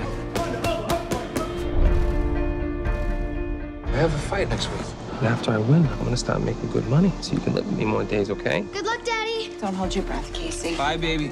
I 3.88 3.98
have 3.98 4.14
a 4.14 4.18
fight 4.30 4.50
next 4.50 4.68
week. 4.70 4.95
And 5.20 5.28
after 5.28 5.52
I 5.52 5.58
win, 5.58 5.88
I'm 5.88 6.04
gonna 6.04 6.18
start 6.18 6.42
making 6.42 6.70
good 6.72 6.88
money 6.88 7.12
so 7.22 7.34
you 7.34 7.40
can 7.40 7.54
live 7.56 7.66
with 7.66 7.78
me 7.78 7.86
more 7.86 8.04
days, 8.04 8.30
okay? 8.30 8.62
Good 8.74 8.86
luck, 8.86 9.04
Daddy. 9.06 9.56
Don't 9.62 9.74
hold 9.74 9.96
your 9.96 10.04
breath, 10.04 10.32
Casey. 10.34 10.76
Bye, 10.76 10.98
baby. 10.98 11.32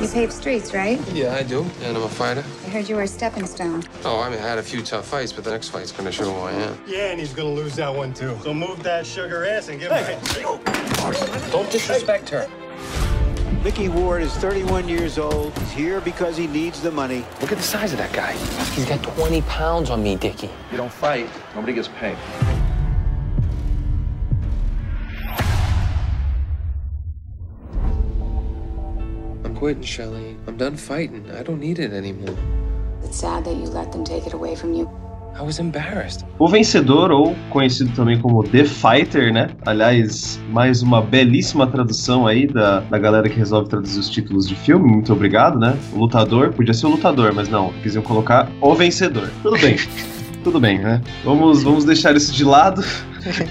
You 0.00 0.08
pave 0.10 0.32
streets, 0.32 0.74
right? 0.74 1.00
Yeah, 1.12 1.34
I 1.34 1.42
do. 1.42 1.64
And 1.82 1.96
I'm 1.96 2.02
a 2.02 2.08
fighter. 2.08 2.44
I 2.66 2.68
heard 2.70 2.88
you 2.88 2.96
were 2.96 3.02
a 3.02 3.08
stepping 3.08 3.46
stone. 3.46 3.82
Oh, 4.04 4.20
I 4.20 4.28
mean, 4.28 4.38
I 4.38 4.42
had 4.42 4.58
a 4.58 4.62
few 4.62 4.82
tough 4.82 5.06
fights, 5.06 5.32
but 5.32 5.44
the 5.44 5.50
next 5.50 5.68
fight's 5.68 5.92
gonna 5.92 6.12
show 6.12 6.30
who 6.30 6.40
I 6.40 6.52
am. 6.52 6.78
Yeah, 6.86 7.10
and 7.10 7.20
he's 7.20 7.32
gonna 7.32 7.50
lose 7.54 7.76
that 7.76 7.94
one 7.94 8.12
too. 8.12 8.36
So 8.42 8.52
move 8.52 8.82
that 8.82 9.06
sugar 9.06 9.44
ass 9.46 9.68
and 9.68 9.78
give 9.80 9.92
him 9.92 10.20
Don't 11.50 11.70
disrespect 11.70 12.28
her. 12.30 12.48
Mickey 13.64 13.88
Ward 13.88 14.20
is 14.20 14.30
31 14.34 14.90
years 14.90 15.16
old. 15.16 15.58
He's 15.60 15.70
here 15.70 16.00
because 16.02 16.36
he 16.36 16.46
needs 16.46 16.82
the 16.82 16.90
money. 16.90 17.24
Look 17.40 17.50
at 17.50 17.56
the 17.56 17.64
size 17.64 17.92
of 17.92 17.98
that 17.98 18.12
guy. 18.12 18.32
He's 18.74 18.84
got 18.84 19.02
20 19.02 19.40
pounds 19.40 19.88
on 19.88 20.02
me, 20.02 20.16
Dickie. 20.16 20.50
You 20.70 20.76
don't 20.76 20.92
fight, 20.92 21.30
nobody 21.54 21.72
gets 21.72 21.88
paid. 21.88 22.18
I'm 29.42 29.56
quitting, 29.56 29.82
Shelly. 29.82 30.36
I'm 30.46 30.58
done 30.58 30.76
fighting. 30.76 31.30
I 31.30 31.42
don't 31.42 31.58
need 31.58 31.78
it 31.78 31.94
anymore. 31.94 32.36
It's 33.02 33.16
sad 33.16 33.46
that 33.46 33.56
you 33.56 33.64
let 33.64 33.92
them 33.92 34.04
take 34.04 34.26
it 34.26 34.34
away 34.34 34.56
from 34.56 34.74
you. 34.74 34.90
I 35.36 35.42
was 35.42 35.58
embarrassed. 35.58 36.24
O 36.38 36.48
Vencedor, 36.48 37.10
ou 37.10 37.34
conhecido 37.50 37.90
também 37.94 38.18
como 38.18 38.42
The 38.44 38.64
Fighter, 38.64 39.32
né? 39.32 39.48
Aliás, 39.66 40.40
mais 40.50 40.80
uma 40.80 41.02
belíssima 41.02 41.66
tradução 41.66 42.26
aí 42.26 42.46
da, 42.46 42.80
da 42.80 42.98
galera 42.98 43.28
que 43.28 43.36
resolve 43.36 43.68
traduzir 43.68 43.98
os 43.98 44.08
títulos 44.08 44.48
de 44.48 44.54
filme. 44.54 44.88
Muito 44.88 45.12
obrigado, 45.12 45.58
né? 45.58 45.76
O 45.92 45.98
Lutador, 45.98 46.52
podia 46.52 46.72
ser 46.72 46.86
o 46.86 46.90
Lutador, 46.90 47.34
mas 47.34 47.48
não, 47.48 47.72
quisiam 47.82 48.02
colocar 48.02 48.48
O 48.60 48.74
Vencedor. 48.74 49.28
Tudo 49.42 49.58
bem. 49.58 49.76
Tudo 50.44 50.60
bem, 50.60 50.78
né? 50.78 51.00
Vamos, 51.24 51.62
vamos 51.62 51.84
deixar 51.84 52.14
isso 52.14 52.32
de 52.32 52.44
lado. 52.44 52.84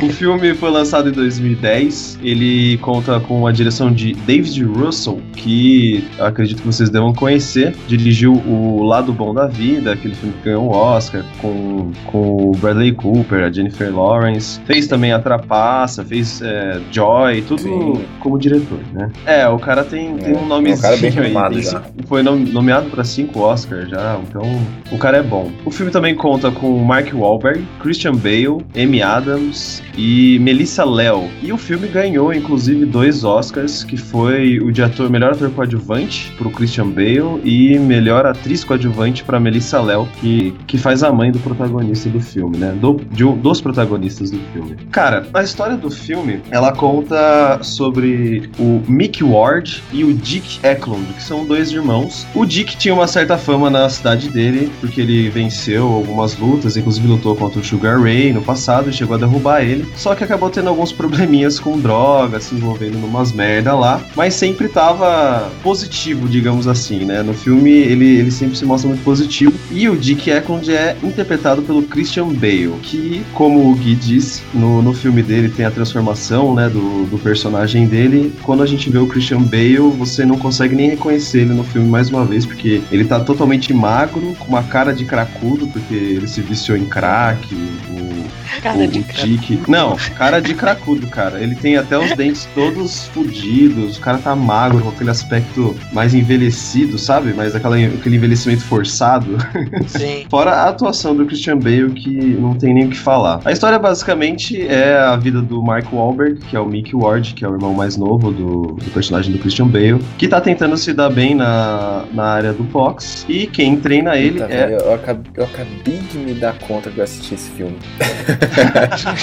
O 0.02 0.10
filme 0.10 0.54
foi 0.54 0.70
lançado 0.70 1.10
em 1.10 1.12
2010. 1.12 2.20
Ele 2.22 2.78
conta 2.78 3.20
com 3.20 3.48
a 3.48 3.52
direção 3.52 3.92
de 3.92 4.14
David 4.14 4.64
Russell, 4.64 5.20
que 5.36 6.04
eu 6.18 6.26
acredito 6.26 6.62
que 6.62 6.68
vocês 6.68 6.90
devam 6.90 7.14
conhecer. 7.14 7.76
Dirigiu 7.88 8.34
O 8.34 8.84
Lado 8.84 9.12
Bom 9.14 9.34
da 9.34 9.48
Vida, 9.48 9.94
aquele 9.94 10.16
filme 10.16 10.34
que 10.38 10.46
ganhou 10.46 10.66
o 10.66 10.70
Oscar, 10.72 11.24
com, 11.42 11.92
com 12.06 12.50
o 12.50 12.52
Bradley 12.58 12.92
Cooper, 12.92 13.44
a 13.46 13.52
Jennifer 13.52 13.94
Lawrence. 13.96 14.60
Fez 14.66 14.88
também 14.88 15.12
A 15.12 15.20
Trapaça, 15.20 16.04
fez 16.04 16.42
é, 16.42 16.80
Joy, 16.92 17.42
tudo 17.48 17.62
Sim. 17.62 18.06
como 18.20 18.38
diretor, 18.38 18.80
né? 18.94 19.10
É, 19.26 19.48
o 19.48 19.58
cara 19.58 19.84
tem, 19.84 20.16
tem 20.18 20.36
um 20.36 20.46
nomezinho 20.46 20.86
é 20.88 20.90
um 20.90 21.40
aí. 21.40 21.62
tem 21.64 22.06
foi 22.06 22.22
nom- 22.22 22.36
nomeado 22.36 22.90
para 22.90 23.04
cinco 23.04 23.40
Oscars 23.40 23.90
já, 23.90 24.20
então 24.28 24.44
o 24.92 24.98
cara 24.98 25.18
é 25.18 25.24
bom. 25.24 25.52
O 25.66 25.72
filme 25.72 25.92
também 25.92 26.14
conta 26.16 26.52
com 26.52 26.78
Mark 26.84 27.14
Wahlberg, 27.14 27.64
Christian 27.82 28.14
Bale, 28.16 28.64
Amy 28.76 29.02
Adams 29.02 29.63
e 29.98 30.40
Melissa 30.40 30.84
Leo. 30.84 31.30
E 31.42 31.52
o 31.52 31.58
filme 31.58 31.88
ganhou, 31.88 32.34
inclusive, 32.34 32.86
dois 32.86 33.24
Oscars, 33.24 33.84
que 33.84 33.98
foi 33.98 34.60
o 34.60 34.72
de 34.72 34.82
ator, 34.82 35.10
melhor 35.10 35.34
ator 35.34 35.52
coadjuvante 35.52 36.34
pro 36.38 36.50
Christian 36.50 36.90
Bale 36.90 37.42
e 37.44 37.78
melhor 37.80 38.26
atriz 38.26 38.64
coadjuvante 38.64 39.24
pra 39.24 39.40
Melissa 39.40 39.82
Leo, 39.82 40.08
que, 40.20 40.54
que 40.68 40.78
faz 40.78 41.04
a 41.04 41.12
mãe 41.12 41.32
do 41.32 41.40
protagonista 41.40 42.10
do 42.10 42.20
filme, 42.20 42.58
né? 42.58 42.76
Do, 42.80 43.00
de 43.12 43.24
dos 43.24 43.62
protagonistas 43.62 44.32
do 44.32 44.40
filme. 44.52 44.76
Cara, 44.92 45.26
a 45.34 45.44
história 45.44 45.78
do 45.78 45.90
filme, 45.90 46.42
ela 46.52 46.72
conta 46.72 47.60
sobre 47.62 48.50
o 48.60 48.82
Mick 48.88 49.24
Ward 49.24 49.82
e 49.92 50.04
o 50.04 50.14
Dick 50.14 50.60
Eklund, 50.66 51.06
que 51.14 51.24
são 51.24 51.46
dois 51.46 51.72
irmãos. 51.72 52.28
O 52.36 52.46
Dick 52.46 52.78
tinha 52.78 52.94
uma 52.94 53.08
certa 53.08 53.38
fama 53.38 53.70
na 53.70 53.90
cidade 53.90 54.30
dele, 54.30 54.72
porque 54.80 55.02
ele 55.02 55.30
venceu 55.30 55.88
algumas 55.88 56.38
lutas, 56.38 56.78
inclusive 56.78 57.08
lutou 57.08 57.36
contra 57.36 57.60
o 57.60 57.64
Sugar 57.64 58.02
Ray 58.02 58.34
no 58.34 58.42
passado 58.42 58.90
e 58.90 58.94
chegou 58.94 59.16
a 59.16 59.20
derrubar 59.20 59.53
ele. 59.62 59.86
Só 59.96 60.16
que 60.16 60.24
acabou 60.24 60.50
tendo 60.50 60.70
alguns 60.70 60.92
probleminhas 60.92 61.60
com 61.60 61.80
droga, 61.80 62.40
se 62.40 62.56
envolvendo 62.56 62.98
numas 62.98 63.32
merda 63.32 63.74
lá, 63.74 64.02
mas 64.16 64.34
sempre 64.34 64.68
tava 64.68 65.52
positivo, 65.62 66.28
digamos 66.28 66.68
assim, 66.68 67.06
né? 67.06 67.22
No 67.22 67.34
filme 67.34 67.72
ele, 67.72 68.20
ele 68.20 68.32
sempre 68.32 68.58
se 68.58 68.66
mostra 68.66 68.88
muito 68.88 69.04
positivo. 69.04 69.54
E 69.72 69.88
o 69.90 69.98
Dick 69.98 70.30
Eklund 70.30 70.72
é 70.72 70.96
interpretado 71.04 71.62
pelo 71.62 71.84
Christian 71.84 72.28
Bale, 72.28 72.74
que, 72.82 73.24
como 73.34 73.72
o 73.72 73.76
Gui 73.76 73.96
disse, 73.96 74.42
no, 74.54 74.82
no 74.82 74.94
filme 74.94 75.22
dele 75.22 75.50
tem 75.50 75.66
a 75.66 75.72
transformação, 75.72 76.54
né, 76.54 76.70
do, 76.70 77.06
do 77.06 77.18
personagem 77.18 77.88
dele. 77.88 78.34
Quando 78.44 78.64
a 78.64 78.66
gente 78.66 78.90
vê 78.90 78.98
o 78.98 79.08
Christian 79.08 79.42
Bale, 79.42 79.92
você 79.98 80.26
não 80.26 80.38
consegue 80.38 80.76
nem 80.76 80.90
reconhecer 80.92 81.42
ele 81.42 81.54
no 81.54 81.64
filme 81.64 81.90
mais 81.90 82.10
uma 82.10 82.26
vez, 82.26 82.46
porque 82.46 82.82
ele 82.92 83.06
tá 83.06 83.20
totalmente 83.20 83.74
magro, 83.74 84.36
com 84.40 84.48
uma 84.48 84.64
cara 84.64 84.94
de 84.94 85.06
cracudo, 85.06 85.68
porque 85.68 85.94
ele 85.94 86.28
se 86.28 86.42
viciou 86.42 86.78
em 86.78 86.86
crack, 86.86 87.54
o, 87.54 88.62
Cara 88.62 88.84
o, 88.84 88.88
de 88.88 89.00
o 89.00 89.04
Dick. 89.04 89.43
Não, 89.68 89.96
cara 90.18 90.40
de 90.40 90.54
cracudo, 90.54 91.08
cara. 91.08 91.40
Ele 91.40 91.56
tem 91.56 91.78
até 91.78 91.98
os 91.98 92.14
dentes 92.16 92.48
todos 92.54 93.08
fudidos, 93.08 93.98
o 93.98 94.02
cara 94.02 94.18
tá 94.18 94.36
magro, 94.36 94.82
com 94.82 94.90
aquele 94.90 95.10
aspecto 95.10 95.76
mais 95.92 96.14
envelhecido, 96.14 96.98
sabe? 96.98 97.34
Mais 97.34 97.56
aquela, 97.56 97.78
aquele 97.78 98.16
envelhecimento 98.16 98.64
forçado. 98.64 99.38
Sim. 99.88 100.26
Fora 100.30 100.52
a 100.52 100.70
atuação 100.70 101.16
do 101.16 101.26
Christian 101.26 101.58
Bale, 101.58 101.92
que 101.92 102.10
não 102.12 102.56
tem 102.56 102.74
nem 102.74 102.86
o 102.86 102.90
que 102.90 102.98
falar. 102.98 103.42
A 103.46 103.52
história 103.52 103.78
basicamente 103.80 104.66
é 104.68 104.98
a 104.98 105.16
vida 105.16 105.42
do 105.42 105.62
Mark 105.62 105.92
Wahlberg, 105.92 106.40
que 106.46 106.56
é 106.56 106.60
o 106.60 106.66
Mick 106.66 106.96
Ward, 106.96 107.34
que 107.34 107.44
é 107.44 107.50
o 107.50 107.54
irmão 107.54 107.74
mais 107.74 107.98
novo 107.98 108.32
do, 108.32 108.62
do 108.74 108.92
personagem 108.92 109.32
do 109.32 109.40
Christian 109.40 109.68
Bale, 109.68 110.00
que 110.18 110.28
tá 110.28 110.40
tentando 110.40 110.78
se 110.78 110.94
dar 110.94 111.10
bem 111.10 111.36
na, 111.36 112.06
na 112.14 112.24
área 112.24 112.54
do 112.54 112.64
box. 112.64 113.26
E 113.28 113.48
quem 113.48 113.78
treina 113.78 114.16
ele 114.18 114.42
Puta, 114.42 114.54
é. 114.54 114.68
velho, 114.68 114.82
eu, 114.82 114.94
acabei, 114.94 115.32
eu 115.36 115.44
acabei 115.44 116.00
de 116.12 116.18
me 116.18 116.34
dar 116.34 116.58
conta 116.60 116.90
que 116.90 116.98
eu 116.98 117.04
assisti 117.04 117.34
esse 117.36 117.50
filme. 117.52 117.78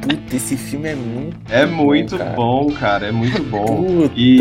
Puta, 0.00 0.36
esse 0.36 0.56
filme 0.56 0.88
é 0.88 0.94
muito. 0.94 1.36
É 1.50 1.66
muito 1.66 2.16
cara. 2.18 2.30
bom, 2.30 2.70
cara, 2.72 3.06
é 3.06 3.12
muito 3.12 3.42
bom. 3.44 3.64
Puta, 3.66 4.12
E- 4.16 4.40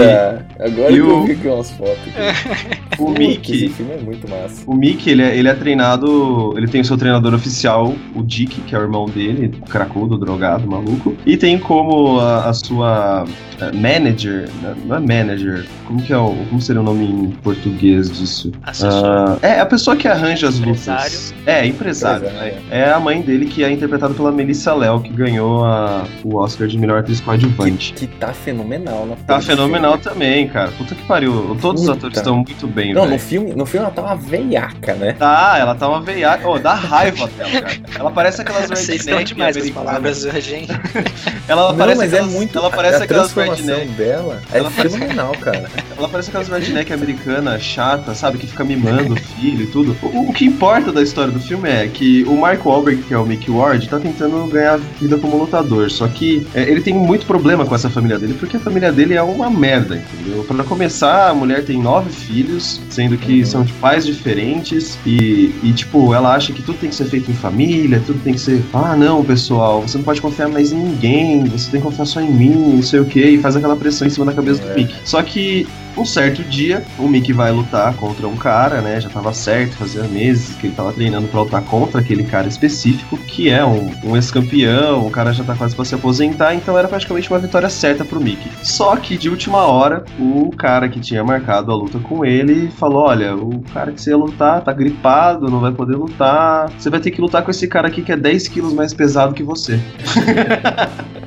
agora 0.60 0.92
e 0.92 0.94
que 0.96 1.00
eu 1.00 1.18
o- 1.18 1.26
vi 1.26 1.32
aqui 1.34 1.48
umas 1.48 1.72
fotos. 1.72 1.98
Aqui. 2.16 2.90
O 3.00 3.12
Mickey- 3.12 3.54
Esse 3.66 3.70
filme 3.70 3.94
é 3.94 3.98
muito 3.98 4.30
massa. 4.30 4.62
O 4.68 4.76
Mick, 4.76 5.10
ele 5.10 5.22
é, 5.24 5.34
ele 5.34 5.48
é 5.48 5.54
treinado. 5.54 6.54
Ele 6.58 6.68
tem 6.68 6.82
o 6.82 6.86
seu 6.86 6.98
treinador 6.98 7.34
oficial, 7.34 7.94
o 8.14 8.22
Dick, 8.22 8.60
que 8.60 8.76
é 8.76 8.78
o 8.78 8.82
irmão 8.82 9.06
dele, 9.06 9.54
cracudo, 9.70 10.18
drogado, 10.18 10.68
maluco. 10.68 11.16
E 11.26 11.38
tem 11.38 11.58
como 11.58 12.20
a, 12.20 12.50
a 12.50 12.54
sua 12.54 13.24
eh, 13.62 13.72
manager. 13.72 14.50
né, 14.62 14.76
Não 14.86 14.98
é 14.98 15.00
manager. 15.00 15.66
Como 15.86 16.02
que 16.02 16.12
é 16.12 16.18
o. 16.18 16.36
Como 16.50 16.60
seria 16.62 16.82
o 16.82 16.84
nome 16.84 17.06
em 17.06 17.30
português 17.42 18.12
disso? 18.12 18.52
Ah, 18.64 19.38
é, 19.42 19.62
a 19.62 19.66
pessoa 19.66 19.96
que 19.96 20.06
arranja 20.06 20.50
as 20.50 20.60
lutas. 20.60 21.34
É, 21.46 21.66
empresário. 21.66 22.28
Empresário. 22.28 22.60
É, 22.70 22.80
é 22.82 22.92
a 22.92 23.00
mãe 23.00 23.22
dele 23.22 23.46
que 23.46 23.64
é 23.64 23.72
interpretada 23.72 24.14
pela 24.14 24.30
Melissa 24.30 24.74
Léo, 24.74 25.00
que 25.00 25.14
ganhou 25.14 25.49
a- 25.64 26.04
o 26.24 26.38
Oscar 26.38 26.68
de 26.68 26.78
melhor 26.78 27.00
atriz 27.00 27.20
coadjuvante. 27.22 27.94
Que 27.94 28.08
tá 28.08 28.34
fenomenal, 28.34 29.06
né? 29.06 29.16
Tá 29.28 29.42
fenomenal 29.42 29.98
também, 29.98 30.48
cara. 30.48 30.72
Puta 30.72 30.96
que 30.96 31.04
pariu. 31.04 31.58
Todos 31.62 31.82
os 31.82 31.88
Puta. 31.88 31.98
atores 32.00 32.18
estão 32.18 32.36
muito 32.38 32.68
bem, 32.68 32.94
Não, 32.94 33.08
no 33.08 33.18
filme, 33.20 33.54
no 33.54 33.66
filme 33.66 33.86
ela 33.86 33.94
tá 33.94 34.02
uma 34.02 34.16
veiaca, 34.16 34.94
né? 34.96 35.14
Tá, 35.14 35.56
ela 35.60 35.76
tá 35.76 35.88
uma 35.88 36.02
veiaca. 36.02 36.48
Ô, 36.48 36.58
dá 36.60 36.74
raiva 36.74 37.28
dela, 37.28 37.62
cara. 37.62 37.80
Ela 37.98 38.12
parece 38.12 38.42
aquelas 38.42 38.70
Vocês 38.70 39.02
estão 39.02 39.22
demais 39.24 39.56
com 39.58 39.64
as 39.64 39.70
palavras 39.72 40.24
hoje, 40.26 40.56
hein? 40.56 40.68
Ela 41.48 41.70
Não, 41.70 41.78
parece 41.78 41.98
mas 41.98 42.14
aquelas, 42.14 42.34
é 42.34 42.38
muito. 42.38 42.58
Ela 42.58 42.70
parece 42.70 42.96
a 43.02 43.04
aquelas 43.06 43.32
transformação 43.34 43.88
dela 43.96 44.40
é 44.54 44.58
Ela 44.60 44.70
parece- 44.72 44.96
fenomenal, 44.98 45.32
cara. 45.42 45.70
Ela 45.98 46.08
parece 46.10 46.30
aquelas 46.30 46.48
redneck 46.48 46.94
americana 46.94 47.58
chata, 47.60 48.14
sabe? 48.14 48.38
Que 48.38 48.48
fica 48.48 48.64
mimando 48.64 49.14
o 49.14 49.18
filho 49.18 49.64
e 49.64 49.68
tudo. 49.68 49.96
O, 50.04 50.30
o 50.30 50.34
que 50.34 50.46
importa 50.46 50.92
da 50.92 51.02
história 51.02 51.32
do 51.32 51.40
filme 51.40 51.68
é 51.70 51.88
que 51.88 52.24
o 52.26 52.38
Mark 52.38 52.64
Wahlberg, 52.66 53.02
que 53.04 53.14
é 53.14 53.18
o 53.18 53.26
Mickey 53.26 53.50
Ward, 53.52 53.88
tá 53.90 54.00
tentando 54.00 54.46
ganhar 54.48 54.78
vida 54.78 55.18
como 55.18 55.38
lutador. 55.40 55.90
Só 55.92 56.08
que 56.08 56.46
é, 56.54 56.64
ele 56.64 56.82
tem 56.82 56.94
muito 56.94 57.26
problema 57.26 57.66
com 57.66 57.76
essa 57.76 57.90
família 57.90 58.18
dele, 58.20 58.36
porque 58.40 58.58
a 58.58 58.60
família 58.60 58.92
dele 58.92 59.14
é 59.16 59.22
uma 59.22 59.50
merda, 59.50 59.96
entendeu? 59.96 60.44
Pra 60.44 60.64
começar, 60.64 61.30
a 61.30 61.34
mulher 61.34 61.64
tem 61.64 61.82
nove 61.82 62.10
filhos, 62.12 62.82
sendo 62.90 63.18
que 63.18 63.46
são 63.46 63.64
de 63.64 63.74
pais 63.74 64.06
diferentes, 64.06 64.98
e, 65.06 65.54
e, 65.64 65.72
tipo, 65.74 66.14
ela 66.14 66.36
acha 66.36 66.54
que 66.54 66.62
tudo 66.62 66.78
tem 66.78 66.90
que 66.90 66.96
ser 66.96 67.06
feito 67.06 67.32
em 67.32 67.34
família, 67.34 68.02
tudo 68.06 68.20
tem 68.24 68.34
que 68.34 68.40
ser. 68.40 68.64
Ah, 68.74 68.96
não, 68.96 69.24
pessoal, 69.24 69.82
você 69.82 69.98
não 69.98 70.06
pode 70.06 70.22
confiar 70.22 70.50
mais 70.50 70.72
em 70.72 70.78
ninguém, 70.78 71.44
você 71.46 71.72
tem 71.72 71.80
que 71.80 71.86
confiar 71.86 72.06
só 72.06 72.22
em 72.22 72.32
mim, 72.32 72.76
não 72.76 72.84
sei 72.84 73.00
o 73.00 73.06
que, 73.06 73.22
e 73.22 73.38
faz 73.40 73.56
aquela 73.56 73.76
pressão 73.76 74.08
em 74.08 74.10
cima 74.10 74.26
da 74.26 74.34
cabeça 74.34 74.62
do 74.62 74.70
É. 74.70 74.76
Mickey. 74.76 74.96
Só 75.04 75.22
que 75.22 75.68
Um 75.98 76.06
certo 76.06 76.44
dia, 76.44 76.84
o 76.98 77.08
Mickey 77.08 77.34
vai 77.34 77.52
lutar 77.52 77.94
contra 77.96 78.28
um 78.28 78.36
cara, 78.36 78.82
né? 78.82 79.00
Já 79.02 79.10
tava 79.10 79.34
certo, 79.34 79.76
fazia 79.76 80.04
meses 80.04 80.56
que 80.56 80.68
ele 80.68 80.76
tava 80.76 80.94
treinando 80.94 81.28
pra 81.28 81.42
lutar 81.42 81.62
contra 81.64 82.00
aquele 82.00 82.24
cara 82.24 82.48
específico, 82.48 83.18
que 83.18 83.50
é 83.50 83.66
um, 83.66 83.92
um 84.04 84.16
ex-campeão, 84.16 85.06
o 85.06 85.12
cara 85.12 85.34
já 85.34 85.44
tá 85.44 85.56
quase 85.56 85.76
pra 85.76 85.86
se 85.86 85.96
aposentar, 85.96 86.54
então 86.56 86.78
era 86.78 86.88
praticamente 86.88 87.30
uma 87.30 87.40
vitória 87.40 87.70
certa 87.70 88.06
pro 88.06 88.20
Mickey. 88.20 88.50
Só 88.64 88.96
que 88.96 89.18
de 89.18 89.30
última 89.30 89.66
hora, 89.66 90.06
o 90.18 90.52
cara 90.52 90.88
que 90.88 91.00
tinha 91.00 91.24
marcado 91.24 91.72
a 91.72 91.76
luta 91.76 92.00
com 92.00 92.26
ele 92.26 92.70
falou: 92.72 93.04
Olha, 93.04 93.36
o 93.36 93.62
cara 93.74 93.92
que 93.92 94.02
você 94.02 94.12
ia 94.12 94.18
lutar 94.18 94.62
tá 94.62 94.72
gripado, 94.72 95.50
não 95.50 95.60
vai 95.60 95.72
poder 95.72 95.96
lutar. 95.96 96.70
Você 96.78 96.90
vai 96.90 97.00
ter 97.00 97.12
que 97.12 97.22
lutar 97.22 97.44
com 97.44 97.52
esse 97.52 97.68
cara 97.68 97.88
aqui 97.88 98.02
que 98.02 98.12
é 98.12 98.18
10 98.18 98.48
quilos 98.48 98.74
mais 98.74 98.94
pesado 98.94 99.34
que 99.34 99.44
você. 99.44 99.80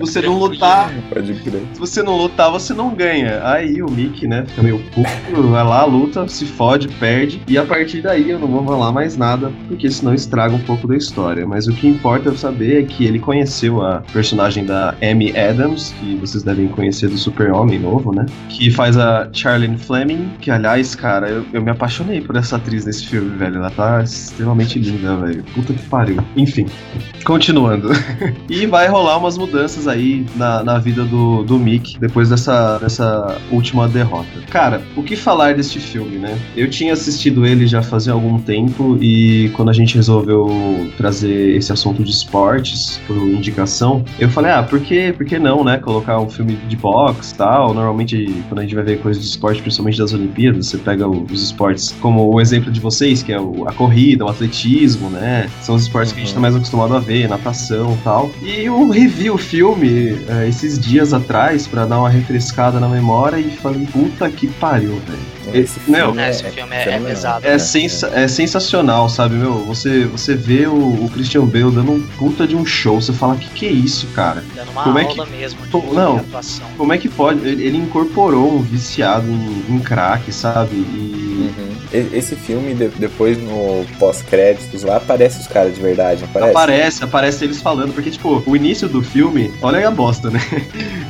Você 0.00 0.22
não 0.22 0.38
lutar, 0.38 0.90
Pode 1.08 1.34
crer. 1.34 1.62
se 1.72 1.78
você 1.78 2.02
não 2.02 2.16
lutar, 2.16 2.50
você 2.50 2.72
não 2.72 2.94
ganha. 2.94 3.40
Aí 3.44 3.82
o 3.82 3.90
Mickey, 3.90 4.26
né, 4.26 4.44
fica 4.46 4.62
meio 4.62 4.78
puto, 4.94 5.48
vai 5.48 5.64
lá, 5.64 5.84
luta, 5.84 6.26
se 6.26 6.46
fode, 6.46 6.88
perde. 6.88 7.42
E 7.46 7.56
a 7.58 7.64
partir 7.64 8.00
daí 8.02 8.30
eu 8.30 8.38
não 8.38 8.48
vou 8.48 8.64
falar 8.64 8.92
mais 8.92 9.16
nada, 9.16 9.52
porque 9.68 9.90
senão 9.90 10.14
estraga 10.14 10.54
um 10.54 10.60
pouco 10.60 10.86
da 10.88 10.96
história. 10.96 11.46
Mas 11.46 11.66
o 11.68 11.72
que 11.72 11.86
importa 11.86 12.34
saber 12.34 12.82
é 12.82 12.86
que 12.86 13.04
ele 13.04 13.18
conheceu 13.18 13.82
a 13.82 14.02
personagem 14.12 14.64
da 14.64 14.94
Amy 15.02 15.36
Adams, 15.36 15.94
que 16.00 16.14
vocês 16.16 16.42
devem 16.42 16.68
conhecer 16.68 17.08
do 17.08 17.18
Super-Homem 17.18 17.78
novo, 17.78 18.14
né? 18.14 18.26
Que 18.48 18.70
faz 18.70 18.96
a 18.96 19.28
Charlene 19.32 19.76
Fleming, 19.76 20.30
que 20.40 20.50
aliás, 20.50 20.94
cara, 20.94 21.28
eu, 21.28 21.44
eu 21.52 21.62
me 21.62 21.70
apaixonei 21.70 22.20
por 22.20 22.36
essa 22.36 22.56
atriz 22.56 22.84
nesse 22.86 23.06
filme, 23.06 23.36
velho. 23.36 23.56
Ela 23.56 23.70
tá 23.70 24.02
extremamente 24.02 24.78
linda, 24.78 25.16
velho. 25.16 25.44
Puta 25.54 25.72
que 25.72 25.82
pariu. 25.88 26.18
Enfim, 26.36 26.66
continuando. 27.24 27.90
e 28.48 28.66
vai 28.66 28.88
rolar 28.88 29.18
umas 29.18 29.36
mudanças 29.36 29.86
aí 29.90 30.26
na, 30.36 30.62
na 30.62 30.78
vida 30.78 31.04
do, 31.04 31.42
do 31.42 31.58
Mick 31.58 31.98
depois 31.98 32.28
dessa, 32.28 32.78
dessa 32.78 33.38
última 33.50 33.88
derrota. 33.88 34.28
Cara, 34.50 34.82
o 34.96 35.02
que 35.02 35.16
falar 35.16 35.54
deste 35.54 35.78
filme, 35.78 36.18
né? 36.18 36.38
Eu 36.56 36.68
tinha 36.70 36.92
assistido 36.92 37.46
ele 37.46 37.66
já 37.66 37.82
fazia 37.82 38.12
algum 38.12 38.38
tempo 38.38 38.98
e 39.00 39.50
quando 39.50 39.70
a 39.70 39.72
gente 39.72 39.94
resolveu 39.94 40.90
trazer 40.96 41.56
esse 41.56 41.72
assunto 41.72 42.02
de 42.02 42.10
esportes 42.10 43.00
por 43.06 43.16
indicação, 43.16 44.04
eu 44.18 44.28
falei, 44.28 44.52
ah, 44.52 44.62
por 44.62 44.80
que, 44.80 45.12
por 45.12 45.26
que 45.26 45.38
não, 45.38 45.64
né? 45.64 45.78
Colocar 45.78 46.18
um 46.20 46.28
filme 46.28 46.56
de 46.68 46.76
boxe 46.76 47.34
e 47.34 47.36
tal. 47.36 47.74
Normalmente, 47.74 48.42
quando 48.48 48.60
a 48.60 48.62
gente 48.62 48.74
vai 48.74 48.84
ver 48.84 49.00
coisas 49.00 49.22
de 49.22 49.28
esporte, 49.28 49.60
principalmente 49.60 49.98
das 49.98 50.12
Olimpíadas, 50.12 50.66
você 50.66 50.78
pega 50.78 51.08
os 51.08 51.42
esportes 51.42 51.94
como 52.00 52.32
o 52.32 52.40
exemplo 52.40 52.70
de 52.70 52.80
vocês, 52.80 53.22
que 53.22 53.32
é 53.32 53.36
a 53.36 53.72
corrida, 53.72 54.24
o 54.24 54.28
atletismo, 54.28 55.10
né? 55.10 55.48
São 55.62 55.74
os 55.74 55.82
esportes 55.82 56.12
que 56.12 56.20
a 56.20 56.24
gente 56.24 56.34
tá 56.34 56.40
mais 56.40 56.54
acostumado 56.54 56.94
a 56.94 57.00
ver, 57.00 57.28
natação 57.28 57.94
e 57.94 58.04
tal. 58.04 58.30
E 58.42 58.64
eu 58.64 58.88
revi 58.90 59.30
o 59.30 59.38
filme 59.38 59.79
eh, 59.88 60.48
esses 60.48 60.78
dias 60.78 61.12
atrás 61.12 61.66
pra 61.66 61.86
dar 61.86 61.98
uma 61.98 62.08
refrescada 62.10 62.78
na 62.80 62.88
memória 62.88 63.36
e 63.38 63.50
falei, 63.56 63.86
puta 63.86 64.28
que 64.30 64.46
pariu, 64.48 65.00
velho. 65.06 65.30
Esse 65.52 65.80
Meu, 65.88 66.06
filme 66.06 66.28
Esse 66.28 66.44
filme 66.44 66.74
é- 66.76 66.88
é 66.94 66.98
pesado, 67.00 67.44
é, 67.46 67.50
né? 67.52 67.58
sensa- 67.58 68.08
é 68.14 68.28
sensacional, 68.28 69.08
sabe, 69.08 69.34
meu? 69.34 69.54
Você, 69.64 70.04
você 70.04 70.34
vê 70.36 70.66
o, 70.66 70.74
o 71.04 71.10
Christian 71.12 71.44
Bale 71.44 71.72
dando 71.72 71.90
um 71.92 72.00
puta 72.18 72.46
de 72.46 72.54
um 72.54 72.64
show, 72.64 73.00
você 73.00 73.12
fala, 73.12 73.34
que 73.36 73.48
que 73.50 73.66
é 73.66 73.70
isso, 73.72 74.06
cara? 74.14 74.44
Dando 74.54 74.70
uma 74.70 74.84
Como 74.84 74.98
é 74.98 75.02
aula 75.04 75.26
que- 75.26 75.32
mesmo 75.32 75.58
de, 75.66 75.86
não. 75.94 76.16
atuação. 76.18 76.66
Como 76.76 76.92
é 76.92 76.98
que 76.98 77.08
pode? 77.08 77.40
Ele, 77.46 77.64
ele 77.64 77.78
incorporou 77.78 78.54
um 78.58 78.62
viciado 78.62 79.26
em, 79.28 79.64
em 79.74 79.78
crack, 79.80 80.32
sabe? 80.32 80.76
E. 80.76 81.29
Esse 81.92 82.36
filme, 82.36 82.72
de- 82.74 82.88
depois 82.88 83.36
no 83.36 83.84
pós-créditos 83.98 84.82
lá, 84.84 84.96
aparece 84.98 85.40
os 85.40 85.46
caras 85.48 85.74
de 85.74 85.80
verdade, 85.80 86.22
aparece? 86.24 86.50
Aparece, 86.50 87.04
aparece 87.04 87.44
eles 87.44 87.60
falando, 87.60 87.92
porque, 87.92 88.10
tipo, 88.10 88.42
o 88.46 88.54
início 88.56 88.88
do 88.88 89.02
filme, 89.02 89.52
olha 89.60 89.86
a 89.88 89.90
bosta, 89.90 90.30
né? 90.30 90.40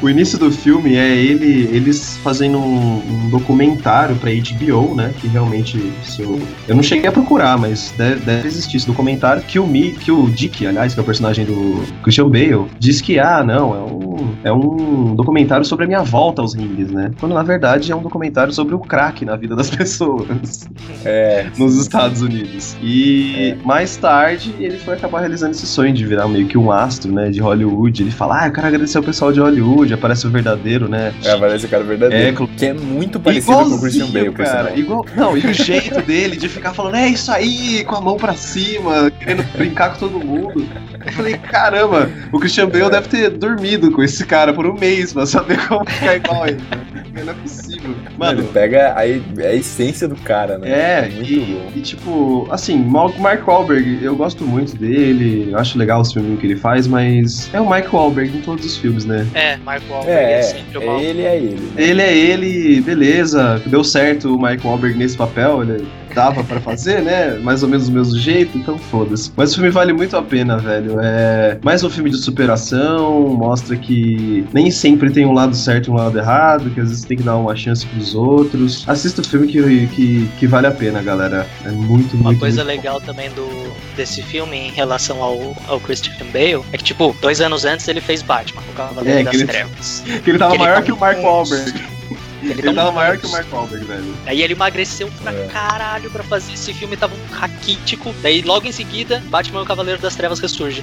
O 0.03 0.09
início 0.09 0.39
do 0.39 0.51
filme 0.51 0.97
é 0.97 1.15
ele, 1.15 1.69
eles 1.75 2.17
fazendo 2.23 2.59
um, 2.59 3.03
um 3.27 3.29
documentário 3.31 4.17
pra 4.17 4.31
HBO, 4.31 4.95
né? 4.95 5.13
Que 5.21 5.29
realmente, 5.29 5.79
se 6.03 6.23
eu, 6.23 6.41
eu 6.67 6.75
não 6.75 6.83
cheguei 6.83 7.07
a 7.09 7.13
procurar, 7.13 7.59
mas 7.59 7.93
deve, 7.99 8.21
deve 8.25 8.49
existir 8.49 8.79
esse 8.79 8.87
documentário 8.87 9.43
que 9.43 9.59
o 9.59 9.67
Mi, 9.67 9.93
que 9.93 10.11
o 10.11 10.29
Dick, 10.31 10.67
aliás, 10.67 10.95
que 10.95 11.01
é 11.01 11.03
o 11.03 11.07
personagem 11.07 11.45
do 11.45 11.83
Christian 12.03 12.31
Bale, 12.31 12.67
diz 12.79 13.01
que, 13.03 13.19
ah, 13.19 13.45
não, 13.45 13.75
é 13.75 13.81
um, 13.93 14.35
é 14.45 14.53
um 14.53 15.15
documentário 15.15 15.67
sobre 15.67 15.85
a 15.85 15.89
minha 15.89 16.03
volta 16.03 16.41
aos 16.41 16.55
rings, 16.55 16.91
né? 16.91 17.11
Quando 17.21 17.35
na 17.35 17.43
verdade 17.43 17.93
é 17.93 17.97
um 17.97 18.03
documentário 18.03 18.53
sobre 18.55 18.75
o 18.75 18.79
crack 18.79 19.25
na 19.25 19.37
vida 19.37 19.55
das 19.55 19.69
pessoas 19.75 20.67
É. 21.05 21.47
nos 21.59 21.77
Estados 21.77 22.23
Unidos. 22.23 22.75
E 22.83 23.55
mais 23.65 23.97
tarde 23.99 24.55
ele 24.59 24.79
foi 24.79 24.95
acabar 24.95 25.21
realizando 25.21 25.51
esse 25.53 25.67
sonho 25.67 25.93
de 25.93 26.07
virar 26.07 26.27
meio 26.27 26.47
que 26.47 26.57
um 26.57 26.73
astro, 26.73 27.13
né, 27.13 27.29
de 27.31 27.41
Hollywood. 27.41 28.03
Ele 28.03 28.11
fala: 28.11 28.43
"Ah, 28.45 28.47
eu 28.49 28.53
quero 28.53 28.67
agradecer 28.67 28.97
ao 28.97 29.05
pessoal 29.05 29.31
de 29.33 29.41
Hollywood, 29.41 29.90
aparece 29.95 30.27
o 30.27 30.31
verdadeiro, 30.31 30.89
né?" 30.89 31.13
É, 31.25 31.33
aparece 31.33 31.67
o 31.67 31.69
cara 31.69 31.85
verdadeiro. 31.85 32.45
É, 32.45 32.57
que 32.57 32.67
é 32.67 32.73
muito 32.73 33.19
parecido 33.21 33.53
com 33.53 33.63
o 33.77 33.81
Christian 33.81 34.07
Bale, 34.07 34.33
cara. 34.33 34.79
Igual, 34.79 35.07
não, 35.17 35.37
e 35.37 35.41
o 35.47 35.53
jeito 35.55 36.01
dele 36.03 36.37
de 36.37 36.49
ficar 36.49 36.73
falando, 36.75 36.97
é 36.97 37.09
isso 37.09 37.31
aí, 37.31 37.85
com 37.85 37.97
a 37.97 38.01
mão 38.01 38.17
pra 38.17 38.35
cima, 38.35 39.11
querendo 39.11 39.43
brincar 39.57 39.93
com 39.95 39.99
todo 40.09 40.19
mundo. 40.25 40.67
Eu 41.07 41.13
falei, 41.13 41.35
caramba, 41.39 42.11
o 42.33 42.39
Christian 42.39 42.69
Bale 42.69 42.91
deve 42.91 43.09
ter 43.09 43.31
dormido 43.31 43.91
com 43.91 44.03
esse 44.03 44.25
cara 44.27 44.53
por 44.53 44.67
um 44.67 44.75
mês 44.75 45.13
pra 45.13 45.25
saber 45.27 45.59
como 45.67 45.89
ficar 45.89 46.17
igual 46.17 46.47
ele. 46.47 46.61
né? 46.71 47.23
Não 47.25 47.33
é 47.33 47.35
possível. 47.37 47.70
Mano, 48.19 48.41
Ele 48.41 48.49
pega 48.53 48.93
a, 48.93 49.01
a 49.01 49.55
essência 49.55 50.07
do 50.09 50.17
cara, 50.17 50.59
né? 50.59 50.69
é, 50.71 51.09
muito 51.09 51.31
e, 51.33 51.41
bom. 51.41 51.73
e, 51.77 51.81
tipo, 51.81 52.49
assim, 52.51 52.77
Mark 52.79 53.47
Wahlberg, 53.47 53.99
eu 54.03 54.15
gosto 54.17 54.45
muito 54.45 54.77
dele, 54.77 55.49
eu 55.51 55.59
acho 55.59 55.79
legal 55.79 56.01
os 56.01 56.13
filmes 56.13 56.39
que 56.39 56.47
ele 56.47 56.57
faz, 56.57 56.87
mas 56.87 57.49
é 57.53 57.61
o 57.61 57.69
Mike 57.71 57.89
Wahlberg 57.95 58.37
em 58.37 58.41
todos 58.43 58.65
os 58.65 58.77
filmes, 58.77 59.05
né? 59.05 59.27
É, 59.35 59.57
Mark 59.59 59.83
Wahlberg 59.91 60.11
É, 60.21 60.33
é, 60.33 60.39
é, 60.39 60.43
sempre 60.43 60.79
o 60.79 60.83
é 60.83 60.87
mal. 60.87 61.01
ele, 61.01 61.23
é 61.23 61.37
ele. 61.37 61.55
né? 61.55 61.71
Ele 61.77 62.03
é 62.03 62.17
ele, 62.17 62.81
beleza, 62.81 63.61
deu 63.67 63.83
certo 63.85 64.35
o 64.35 64.41
Mike 64.43 64.67
Wahlberg 64.67 64.97
nesse 64.99 65.17
papel, 65.17 65.63
ele 65.63 65.87
dava 66.15 66.43
pra 66.43 66.59
fazer, 66.61 67.03
né? 67.03 67.39
Mais 67.39 67.63
ou 67.63 67.69
menos 67.69 67.89
do 67.89 67.95
mesmo 67.95 68.19
jeito, 68.19 68.59
então 68.59 68.77
foda-se. 68.77 69.31
Mas 69.37 69.53
o 69.53 69.55
filme 69.55 69.71
vale 69.71 69.93
muito 69.93 70.17
a 70.17 70.23
pena, 70.23 70.59
velho. 70.59 70.97
É 71.01 71.57
mais 71.63 71.85
um 71.85 71.89
filme 71.91 72.11
de 72.11 72.17
superação, 72.17 73.29
mostra 73.29 73.77
que 73.77 74.45
nem 74.53 74.73
sempre 74.73 75.09
tem 75.11 75.25
um 75.25 75.33
lado 75.33 75.55
certo 75.55 75.87
e 75.87 75.91
um 75.91 75.95
lado 75.95 76.19
errado, 76.19 76.69
que 76.71 76.81
às 76.81 76.89
vezes 76.89 77.05
tem 77.05 77.17
que 77.17 77.23
dar 77.23 77.37
uma 77.37 77.55
chance 77.55 77.70
pros 77.85 78.15
outros. 78.15 78.85
Assista 78.89 79.21
o 79.21 79.25
filme 79.25 79.47
que, 79.47 79.87
que, 79.89 80.29
que 80.39 80.47
vale 80.47 80.67
a 80.67 80.71
pena, 80.71 81.03
galera. 81.03 81.47
É 81.65 81.71
muito, 81.71 82.15
Uma 82.17 82.25
muito, 82.31 82.41
coisa 82.41 82.65
muito 82.65 82.77
legal 82.77 83.01
também 83.01 83.31
do 83.31 83.73
desse 83.97 84.23
filme 84.23 84.57
em 84.57 84.71
relação 84.71 85.23
ao, 85.23 85.57
ao 85.69 85.81
Christian 85.81 86.13
Bale 86.33 86.65
é 86.73 86.79
que, 86.79 86.85
tipo, 86.85 87.15
dois 87.21 87.41
anos 87.41 87.65
antes 87.65 87.87
ele 87.89 88.01
fez 88.01 88.23
Batman, 88.23 88.63
o 88.71 88.73
Cavaleiro 88.75 89.21
É, 89.21 89.23
das 89.25 89.35
ele- 89.35 89.47
Trevas. 89.47 90.03
Que 90.25 90.31
ele 90.31 90.39
tava 90.39 90.51
Que 90.53 90.57
ele 90.57 90.65
maior 90.65 90.77
tá 90.77 90.83
que 90.83 90.93
o 90.93 90.97
Mark. 90.99 91.19
Wahlberg. 91.23 91.73
Ele, 92.43 92.53
Ele 92.53 92.63
tá 92.63 92.71
um 92.71 92.75
tava 92.75 92.93
maior 92.93 93.19
que 93.19 93.27
o. 93.27 93.31
Mark 93.31 93.53
Wahlberg, 93.53 93.85
velho. 93.85 94.15
Aí 94.25 94.41
ele 94.41 94.55
emagreceu 94.55 95.11
pra 95.23 95.31
É. 95.31 95.47
caralho 95.49 96.11
pra 96.11 96.23
fazer 96.25 96.55
esse 96.55 96.73
filme, 96.73 96.97
tava 96.97 97.13
um 97.15 97.35
raquítico. 97.35 98.15
Daí 98.23 98.41
logo 98.41 98.67
em 98.67 98.73
seguida, 98.73 99.23
Batman 99.27 99.61
e 99.61 99.63
o 99.63 99.67
Cavaleiro 99.67 100.01
das 100.01 100.17
Trevas 100.17 100.41
ressurge. 100.41 100.83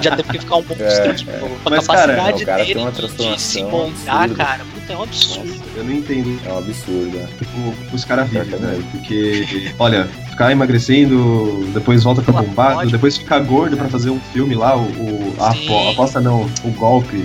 Já 0.00 0.14
teve 0.14 0.28
que 0.30 0.38
ficar 0.38 0.54
um 0.54 0.62
monstro, 0.62 0.76
É, 1.10 1.12
tipo, 1.12 1.30
é. 1.32 1.38
a 1.64 1.70
Mas, 1.70 1.86
cara, 1.88 2.14
capacidade 2.14 2.44
cara 2.44 2.64
tem 2.64 2.74
dele 2.74 2.80
uma 2.82 2.92
de- 2.92 3.40
se 3.42 3.64
moldar, 3.64 4.22
absurda. 4.22 4.44
cara. 4.44 4.64
É 4.88 4.96
um 4.96 5.02
absurdo. 5.02 5.52
Eu 5.76 5.84
não 5.84 5.92
entendo 5.92 6.38
É 6.46 6.52
um 6.52 6.58
absurdo, 6.58 7.16
né? 7.16 7.26
como 7.52 7.74
os 7.92 8.04
caras 8.04 8.28
vivem, 8.28 8.58
velho. 8.58 8.84
Porque, 8.92 9.44
olha, 9.78 10.04
ficar 10.30 10.52
emagrecendo, 10.52 11.66
depois 11.74 12.04
volta 12.04 12.22
pra 12.22 12.40
bombado, 12.42 12.74
pode. 12.76 12.92
depois 12.92 13.16
ficar 13.16 13.40
gordo 13.40 13.76
pra 13.76 13.88
fazer 13.88 14.10
um 14.10 14.20
filme 14.32 14.54
lá, 14.54 14.76
o. 14.76 14.82
o 14.82 15.34
a 15.40 15.90
aposta 15.90 16.20
não, 16.20 16.42
o 16.64 16.70
golpe, 16.76 17.16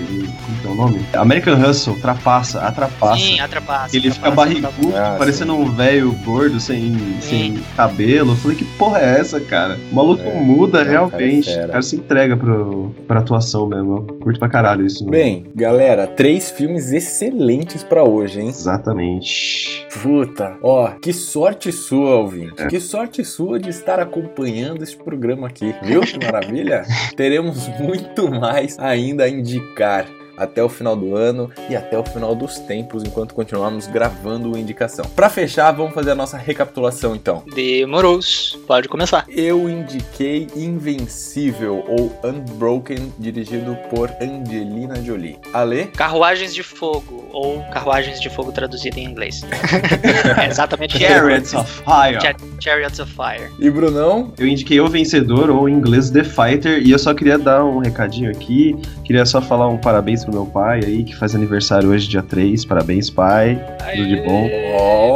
como 0.46 0.60
que 0.62 0.68
é 0.68 0.70
o 0.70 0.76
nome? 0.76 1.06
American 1.14 1.60
Hustle, 1.62 1.96
trapaça, 2.00 2.62
atrapassa. 2.62 3.18
Sim, 3.22 3.40
atrapassa. 3.40 3.96
Ele 3.96 4.12
fica 4.12 4.32
barrigudo, 4.32 4.96
Ah, 4.96 5.16
parecendo 5.18 5.54
um 5.54 5.70
velho 5.72 6.12
gordo, 6.26 6.60
sem, 6.60 6.96
sem 7.22 7.60
cabelo. 7.76 8.32
Eu 8.32 8.36
falei, 8.38 8.58
que 8.58 8.66
porra 8.66 9.00
é 9.00 9.20
essa, 9.20 9.40
cara? 9.40 9.78
O 9.92 9.96
maluco 9.96 10.24
É, 10.24 10.34
muda 10.42 10.84
não, 10.84 10.92
realmente. 10.92 11.48
cara 11.50 11.62
é 11.62 11.66
O 11.66 11.70
cara 11.70 11.82
se 11.82 11.96
entrega 11.96 12.36
pro, 12.38 12.94
pra 13.08 13.20
atuação 13.20 13.68
mesmo. 13.68 13.98
Eu 13.98 14.02
curto 14.16 14.40
pra 14.40 14.50
caralho 14.50 14.86
isso. 14.86 15.06
Bem, 15.06 15.46
galera, 15.56 16.08
três 16.08 16.50
filmes 16.52 16.92
excelentes 16.92 17.51
pra 17.90 18.04
hoje, 18.04 18.42
hein? 18.42 18.50
Exatamente. 18.50 19.88
Puta, 20.02 20.58
ó, 20.62 20.88
que 21.02 21.12
sorte 21.12 21.72
sua, 21.72 22.18
ouvinte. 22.18 22.62
É. 22.62 22.68
Que 22.68 22.80
sorte 22.80 23.24
sua 23.26 23.60
de 23.60 23.70
estar 23.70 24.00
acompanhando 24.00 24.84
esse 24.84 24.96
programa 24.96 25.48
aqui, 25.48 25.74
viu? 25.84 26.02
Que 26.02 26.18
maravilha? 26.24 26.86
Teremos 27.16 27.68
muito 27.80 28.30
mais 28.30 28.78
ainda 28.80 29.26
a 29.26 29.30
indicar 29.30 30.08
até 30.42 30.64
o 30.64 30.68
final 30.68 30.96
do 30.96 31.16
ano 31.16 31.52
e 31.70 31.76
até 31.76 31.98
o 31.98 32.04
final 32.04 32.34
dos 32.34 32.58
tempos, 32.60 33.04
enquanto 33.04 33.36
continuarmos 33.36 33.86
gravando 33.86 34.52
o 34.52 34.58
Indicação. 34.58 35.06
Pra 35.16 35.30
fechar, 35.30 35.72
vamos 35.72 35.94
fazer 35.94 36.12
a 36.12 36.16
nossa 36.16 36.36
recapitulação 36.38 37.16
então. 37.16 37.44
Demorous. 37.54 38.58
Pode 38.66 38.88
começar. 38.88 39.26
Eu 39.30 39.70
indiquei 39.70 40.48
Invencível 40.56 41.84
ou 41.88 42.12
Unbroken, 42.28 43.14
dirigido 43.20 43.78
por 43.90 44.10
Angelina 44.22 44.96
Jolie. 45.04 45.38
Ale? 45.54 45.86
Carruagens 45.88 46.54
de 46.56 46.64
Fogo, 46.64 47.26
ou 47.32 47.62
Carruagens 47.72 48.20
de 48.20 48.30
Fogo 48.30 48.52
traduzido 48.52 48.98
em 48.98 49.06
inglês. 49.06 49.42
é 50.42 50.48
exatamente 50.48 50.98
Chariots 50.98 51.54
of 51.54 51.72
Fire. 51.72 52.20
Cha- 52.22 52.36
Chariots 52.60 53.00
of 53.00 53.12
Fire. 53.14 53.52
E 53.60 53.70
Brunão? 53.70 54.34
Eu 54.40 54.48
indiquei 54.48 54.80
o 54.80 54.88
vencedor, 54.88 55.50
ou 55.50 55.70
em 55.70 55.74
inglês 55.74 56.10
The 56.10 56.24
Fighter, 56.24 56.82
e 56.82 56.92
eu 56.92 57.00
só 57.00 57.14
queria 57.14 57.38
dar 57.38 57.64
um 57.64 57.80
recadinho 57.80 58.32
aqui, 58.32 58.76
que 59.04 59.12
queria 59.12 59.26
só 59.26 59.42
falar 59.42 59.68
um 59.68 59.78
parabéns 59.78 60.24
pro 60.32 60.44
meu 60.44 60.46
pai 60.46 60.80
aí, 60.84 61.04
que 61.04 61.16
faz 61.16 61.36
aniversário 61.36 61.90
hoje, 61.90 62.08
dia 62.08 62.24
3. 62.24 62.64
Parabéns, 62.66 63.10
pai. 63.10 63.60
Tudo 63.96 64.08
de 64.08 64.22
bom. 64.22 64.50
Oh! 64.78 65.16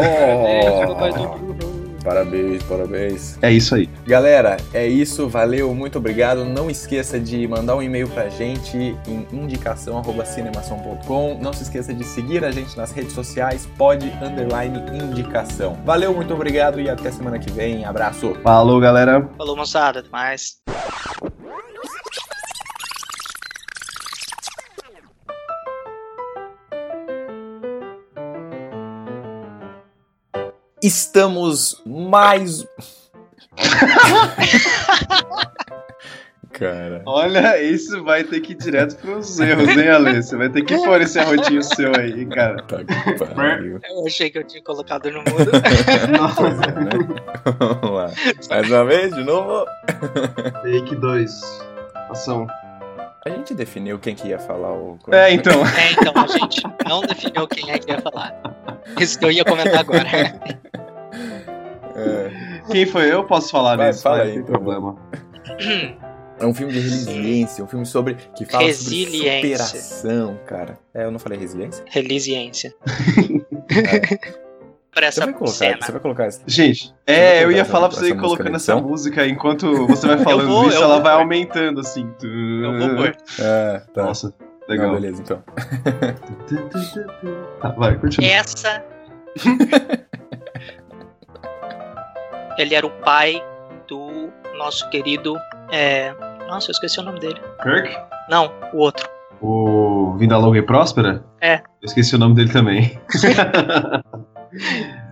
Parabéns, 2.03 2.63
parabéns. 2.63 3.37
É 3.41 3.51
isso 3.51 3.73
aí. 3.73 3.89
Galera, 4.05 4.57
é 4.75 4.85
isso. 4.85 5.27
Valeu, 5.27 5.73
muito 5.73 5.97
obrigado. 5.97 6.45
Não 6.45 6.69
esqueça 6.69 7.19
de 7.19 7.47
mandar 7.47 7.75
um 7.75 7.81
e-mail 7.81 8.07
pra 8.07 8.29
gente 8.29 8.95
em 9.07 9.25
indicação@cinemação.com. 9.33 11.39
Não 11.41 11.51
se 11.51 11.63
esqueça 11.63 11.95
de 11.95 12.03
seguir 12.03 12.45
a 12.45 12.51
gente 12.51 12.77
nas 12.77 12.91
redes 12.91 13.13
sociais, 13.13 13.67
pode 13.75 14.05
underline 14.21 14.83
indicação. 14.93 15.79
Valeu, 15.83 16.13
muito 16.13 16.31
obrigado 16.31 16.79
e 16.79 16.87
até 16.87 17.09
semana 17.09 17.39
que 17.39 17.51
vem. 17.51 17.85
Abraço. 17.85 18.35
Falou, 18.43 18.79
galera. 18.79 19.27
Falou, 19.35 19.55
moçada. 19.55 20.01
Até 20.01 20.09
mais. 20.09 20.57
Estamos 30.85 31.81
mais. 31.83 32.63
Cara. 36.51 37.01
Olha, 37.07 37.59
isso 37.59 38.03
vai 38.03 38.23
ter 38.23 38.39
que 38.39 38.51
ir 38.51 38.55
direto 38.55 38.95
pros 38.97 39.39
erros, 39.39 39.67
hein, 39.69 39.89
Ale? 39.89 40.21
Você 40.21 40.37
vai 40.37 40.47
ter 40.47 40.61
que 40.61 40.75
pôr 40.75 41.01
esse 41.01 41.17
arrotinho 41.17 41.63
seu 41.63 41.91
aí, 41.97 42.23
cara. 42.27 42.61
Tá 42.61 42.83
que 42.83 43.25
pariu. 43.33 43.79
Eu 43.83 44.05
achei 44.05 44.29
que 44.29 44.37
eu 44.37 44.45
tinha 44.45 44.63
colocado 44.63 45.09
no 45.09 45.23
mudo. 45.23 45.49
Vamos 47.59 47.91
lá. 47.91 48.11
Mais 48.47 48.69
uma 48.69 48.85
vez, 48.85 49.15
de 49.15 49.23
novo. 49.23 49.65
Take 50.61 50.95
2. 50.95 51.41
Ação. 52.11 52.45
A 53.25 53.29
gente 53.31 53.55
definiu 53.55 53.97
quem 53.97 54.13
que 54.13 54.27
ia 54.27 54.37
falar 54.37 54.71
o. 54.71 54.99
É, 55.11 55.33
então. 55.33 55.65
É, 55.65 55.93
então, 55.93 56.13
a 56.15 56.27
gente 56.27 56.61
não 56.87 57.01
definiu 57.01 57.47
quem 57.47 57.71
é 57.71 57.79
que 57.79 57.91
ia 57.91 57.99
falar. 57.99 58.39
Isso 58.99 59.17
que 59.17 59.25
eu 59.25 59.31
ia 59.31 59.43
comentar 59.43 59.79
agora. 59.79 60.05
É. 62.67 62.71
Quem 62.71 62.85
foi 62.85 63.11
eu? 63.11 63.23
Posso 63.25 63.49
falar 63.51 63.77
Vai, 63.77 63.87
nisso? 63.87 64.01
fala 64.03 64.21
aí, 64.23 64.27
Não 64.27 64.33
tem 64.33 64.41
então. 64.43 64.53
problema. 64.55 64.95
É 66.37 66.45
um 66.45 66.53
filme 66.53 66.73
de 66.73 66.79
resiliência, 66.81 67.63
um 67.63 67.67
filme 67.67 67.85
sobre 67.85 68.15
que 68.35 68.43
fala 68.43 68.65
Resiliência. 68.65 69.57
sobre 69.57 69.79
superação, 69.81 70.37
cara. 70.45 70.77
É, 70.93 71.05
eu 71.05 71.11
não 71.11 71.17
falei 71.17 71.39
resiliência? 71.39 71.81
Resiliência. 71.87 72.75
Pra 74.93 75.11
Você 75.11 75.19
essa 75.19 75.25
vai 75.25 75.33
colocar, 75.33 75.55
cena. 75.57 75.77
você 75.81 75.91
vai 75.93 76.01
colocar 76.01 76.25
essa. 76.25 76.41
Gente, 76.45 76.87
Você 76.87 76.93
vai 77.07 77.15
é, 77.15 77.37
eu 77.37 77.39
colocar 77.43 77.55
ia 77.55 77.61
essa- 77.61 77.71
falar 77.71 77.87
pra 77.89 77.97
você 77.97 78.09
ir 78.09 78.17
colocando 78.17 78.55
essa 78.55 78.71
edição? 78.73 78.81
música 78.81 79.25
enquanto 79.27 79.73
você 79.87 80.07
vai 80.07 80.17
falando 80.17 80.47
vou, 80.47 80.67
isso, 80.67 80.77
ela 80.77 80.95
vou 80.95 81.03
vai 81.03 81.13
pôr. 81.13 81.21
aumentando 81.21 81.79
assim. 81.79 82.09
Eu 82.21 82.79
vou 82.79 82.95
pôr. 82.97 83.15
É, 83.39 83.79
tá. 83.93 84.03
Nossa, 84.03 84.27
Não, 84.27 84.33
legal. 84.67 84.91
beleza, 84.93 85.21
então. 85.21 85.41
Tá, 87.61 87.69
vai, 87.71 87.97
continua. 87.97 88.29
Essa. 88.29 88.83
Ele 92.57 92.75
era 92.75 92.85
o 92.85 92.89
pai 92.89 93.41
do 93.87 94.29
nosso 94.57 94.89
querido. 94.89 95.37
É... 95.71 96.13
Nossa, 96.47 96.69
eu 96.69 96.73
esqueci 96.73 96.99
o 96.99 97.03
nome 97.03 97.19
dele. 97.19 97.39
Kirk? 97.61 97.95
Não, 98.29 98.51
o 98.73 98.77
outro. 98.77 99.07
O 99.41 100.15
Vinda 100.17 100.37
Longa 100.37 100.59
e 100.59 100.61
Próspera? 100.61 101.23
É. 101.41 101.55
Eu 101.55 101.85
esqueci 101.85 102.15
o 102.15 102.17
nome 102.17 102.35
dele 102.35 102.51
também. 102.51 102.99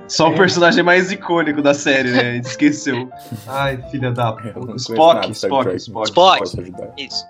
Só 0.07 0.29
o 0.29 0.35
personagem 0.35 0.83
mais 0.83 1.11
icônico 1.11 1.61
da 1.61 1.73
série, 1.73 2.11
né? 2.11 2.19
A 2.19 2.33
gente 2.33 2.45
esqueceu. 2.45 3.09
Ai, 3.47 3.77
filha 3.89 4.11
da 4.11 4.25
não 4.25 4.53
puta. 4.53 4.75
Spock, 4.75 5.31
Spock, 5.31 5.75
Spock. 5.75 6.07
Spock. 6.07 6.59
Ajudar. 6.59 6.93
Isso. 6.97 7.25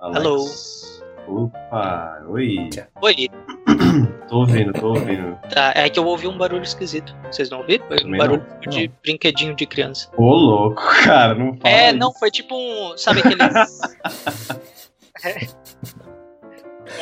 Alex. 0.00 0.18
Hello. 0.18 0.81
Opa, 1.26 2.22
oi. 2.28 2.68
Oi. 3.00 3.28
Tô 4.28 4.38
ouvindo, 4.38 4.72
tô 4.72 4.88
ouvindo. 4.94 5.38
Tá, 5.54 5.72
é 5.76 5.88
que 5.90 5.98
eu 5.98 6.06
ouvi 6.06 6.26
um 6.26 6.38
barulho 6.38 6.62
esquisito. 6.62 7.14
Vocês 7.30 7.50
não 7.50 7.58
ouviram? 7.58 7.86
Foi 7.86 7.98
um 8.04 8.16
barulho 8.16 8.42
não. 8.64 8.70
de 8.70 8.90
brinquedinho 9.02 9.54
de 9.54 9.66
criança. 9.66 10.08
Ô, 10.16 10.24
louco, 10.34 10.82
cara, 11.04 11.34
não 11.34 11.54
fala 11.58 11.74
É, 11.74 11.88
isso. 11.90 11.98
não, 11.98 12.12
foi 12.14 12.30
tipo 12.30 12.54
um. 12.54 12.96
Sabe 12.96 13.20
aqueles. 13.20 13.80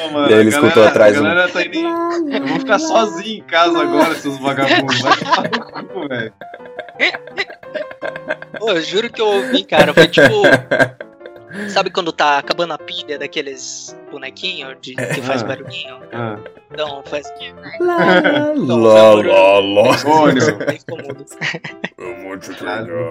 Ô, 0.05 0.11
mano, 0.11 0.31
E 0.31 0.35
aí 0.35 0.41
ele 0.41 0.49
a 0.49 0.51
escutou 0.51 0.71
galera- 0.71 0.91
atrás 0.91 1.17
A 1.17 1.21
um- 1.21 1.23
galera 1.23 1.49
tá 1.53 1.63
indo... 1.65 1.79
Eu 1.79 2.47
vou 2.47 2.59
ficar 2.59 2.79
sozinho 2.81 3.39
em 3.39 3.43
casa 3.47 3.81
agora, 3.81 4.15
seus 4.17 4.39
vagabundos. 4.39 5.01
Vai 5.01 5.17
tomar 5.19 5.83
no 5.83 5.89
cu, 5.89 6.09
velho. 6.09 6.33
Pô, 8.59 8.71
eu 8.71 8.83
juro 8.83 9.11
que 9.11 9.21
eu 9.21 9.27
ouvi, 9.27 9.63
cara. 9.65 9.95
Foi 9.95 10.09
tipo. 10.09 10.27
Sabe 11.69 11.91
quando 11.91 12.13
tá 12.13 12.39
acabando 12.39 12.73
a 12.73 12.79
pilha 12.79 13.19
daqueles 13.19 13.97
bonequinhos 14.11 14.77
de, 14.81 14.95
que 14.95 15.23
faz 15.23 15.43
Ah. 15.43 15.47
barulhinho? 15.47 15.99
Ah. 16.13 16.39
Então, 16.71 17.03
faz. 17.07 17.27
Lá, 17.81 18.53
Então, 18.57 18.77
lá, 18.79 19.15
um 19.15 19.23
lá, 19.23 19.83
lá. 19.83 19.99
Ficou 20.79 20.99
mudo. 21.03 21.25
Muito 21.99 22.55
Caralho, 22.57 23.11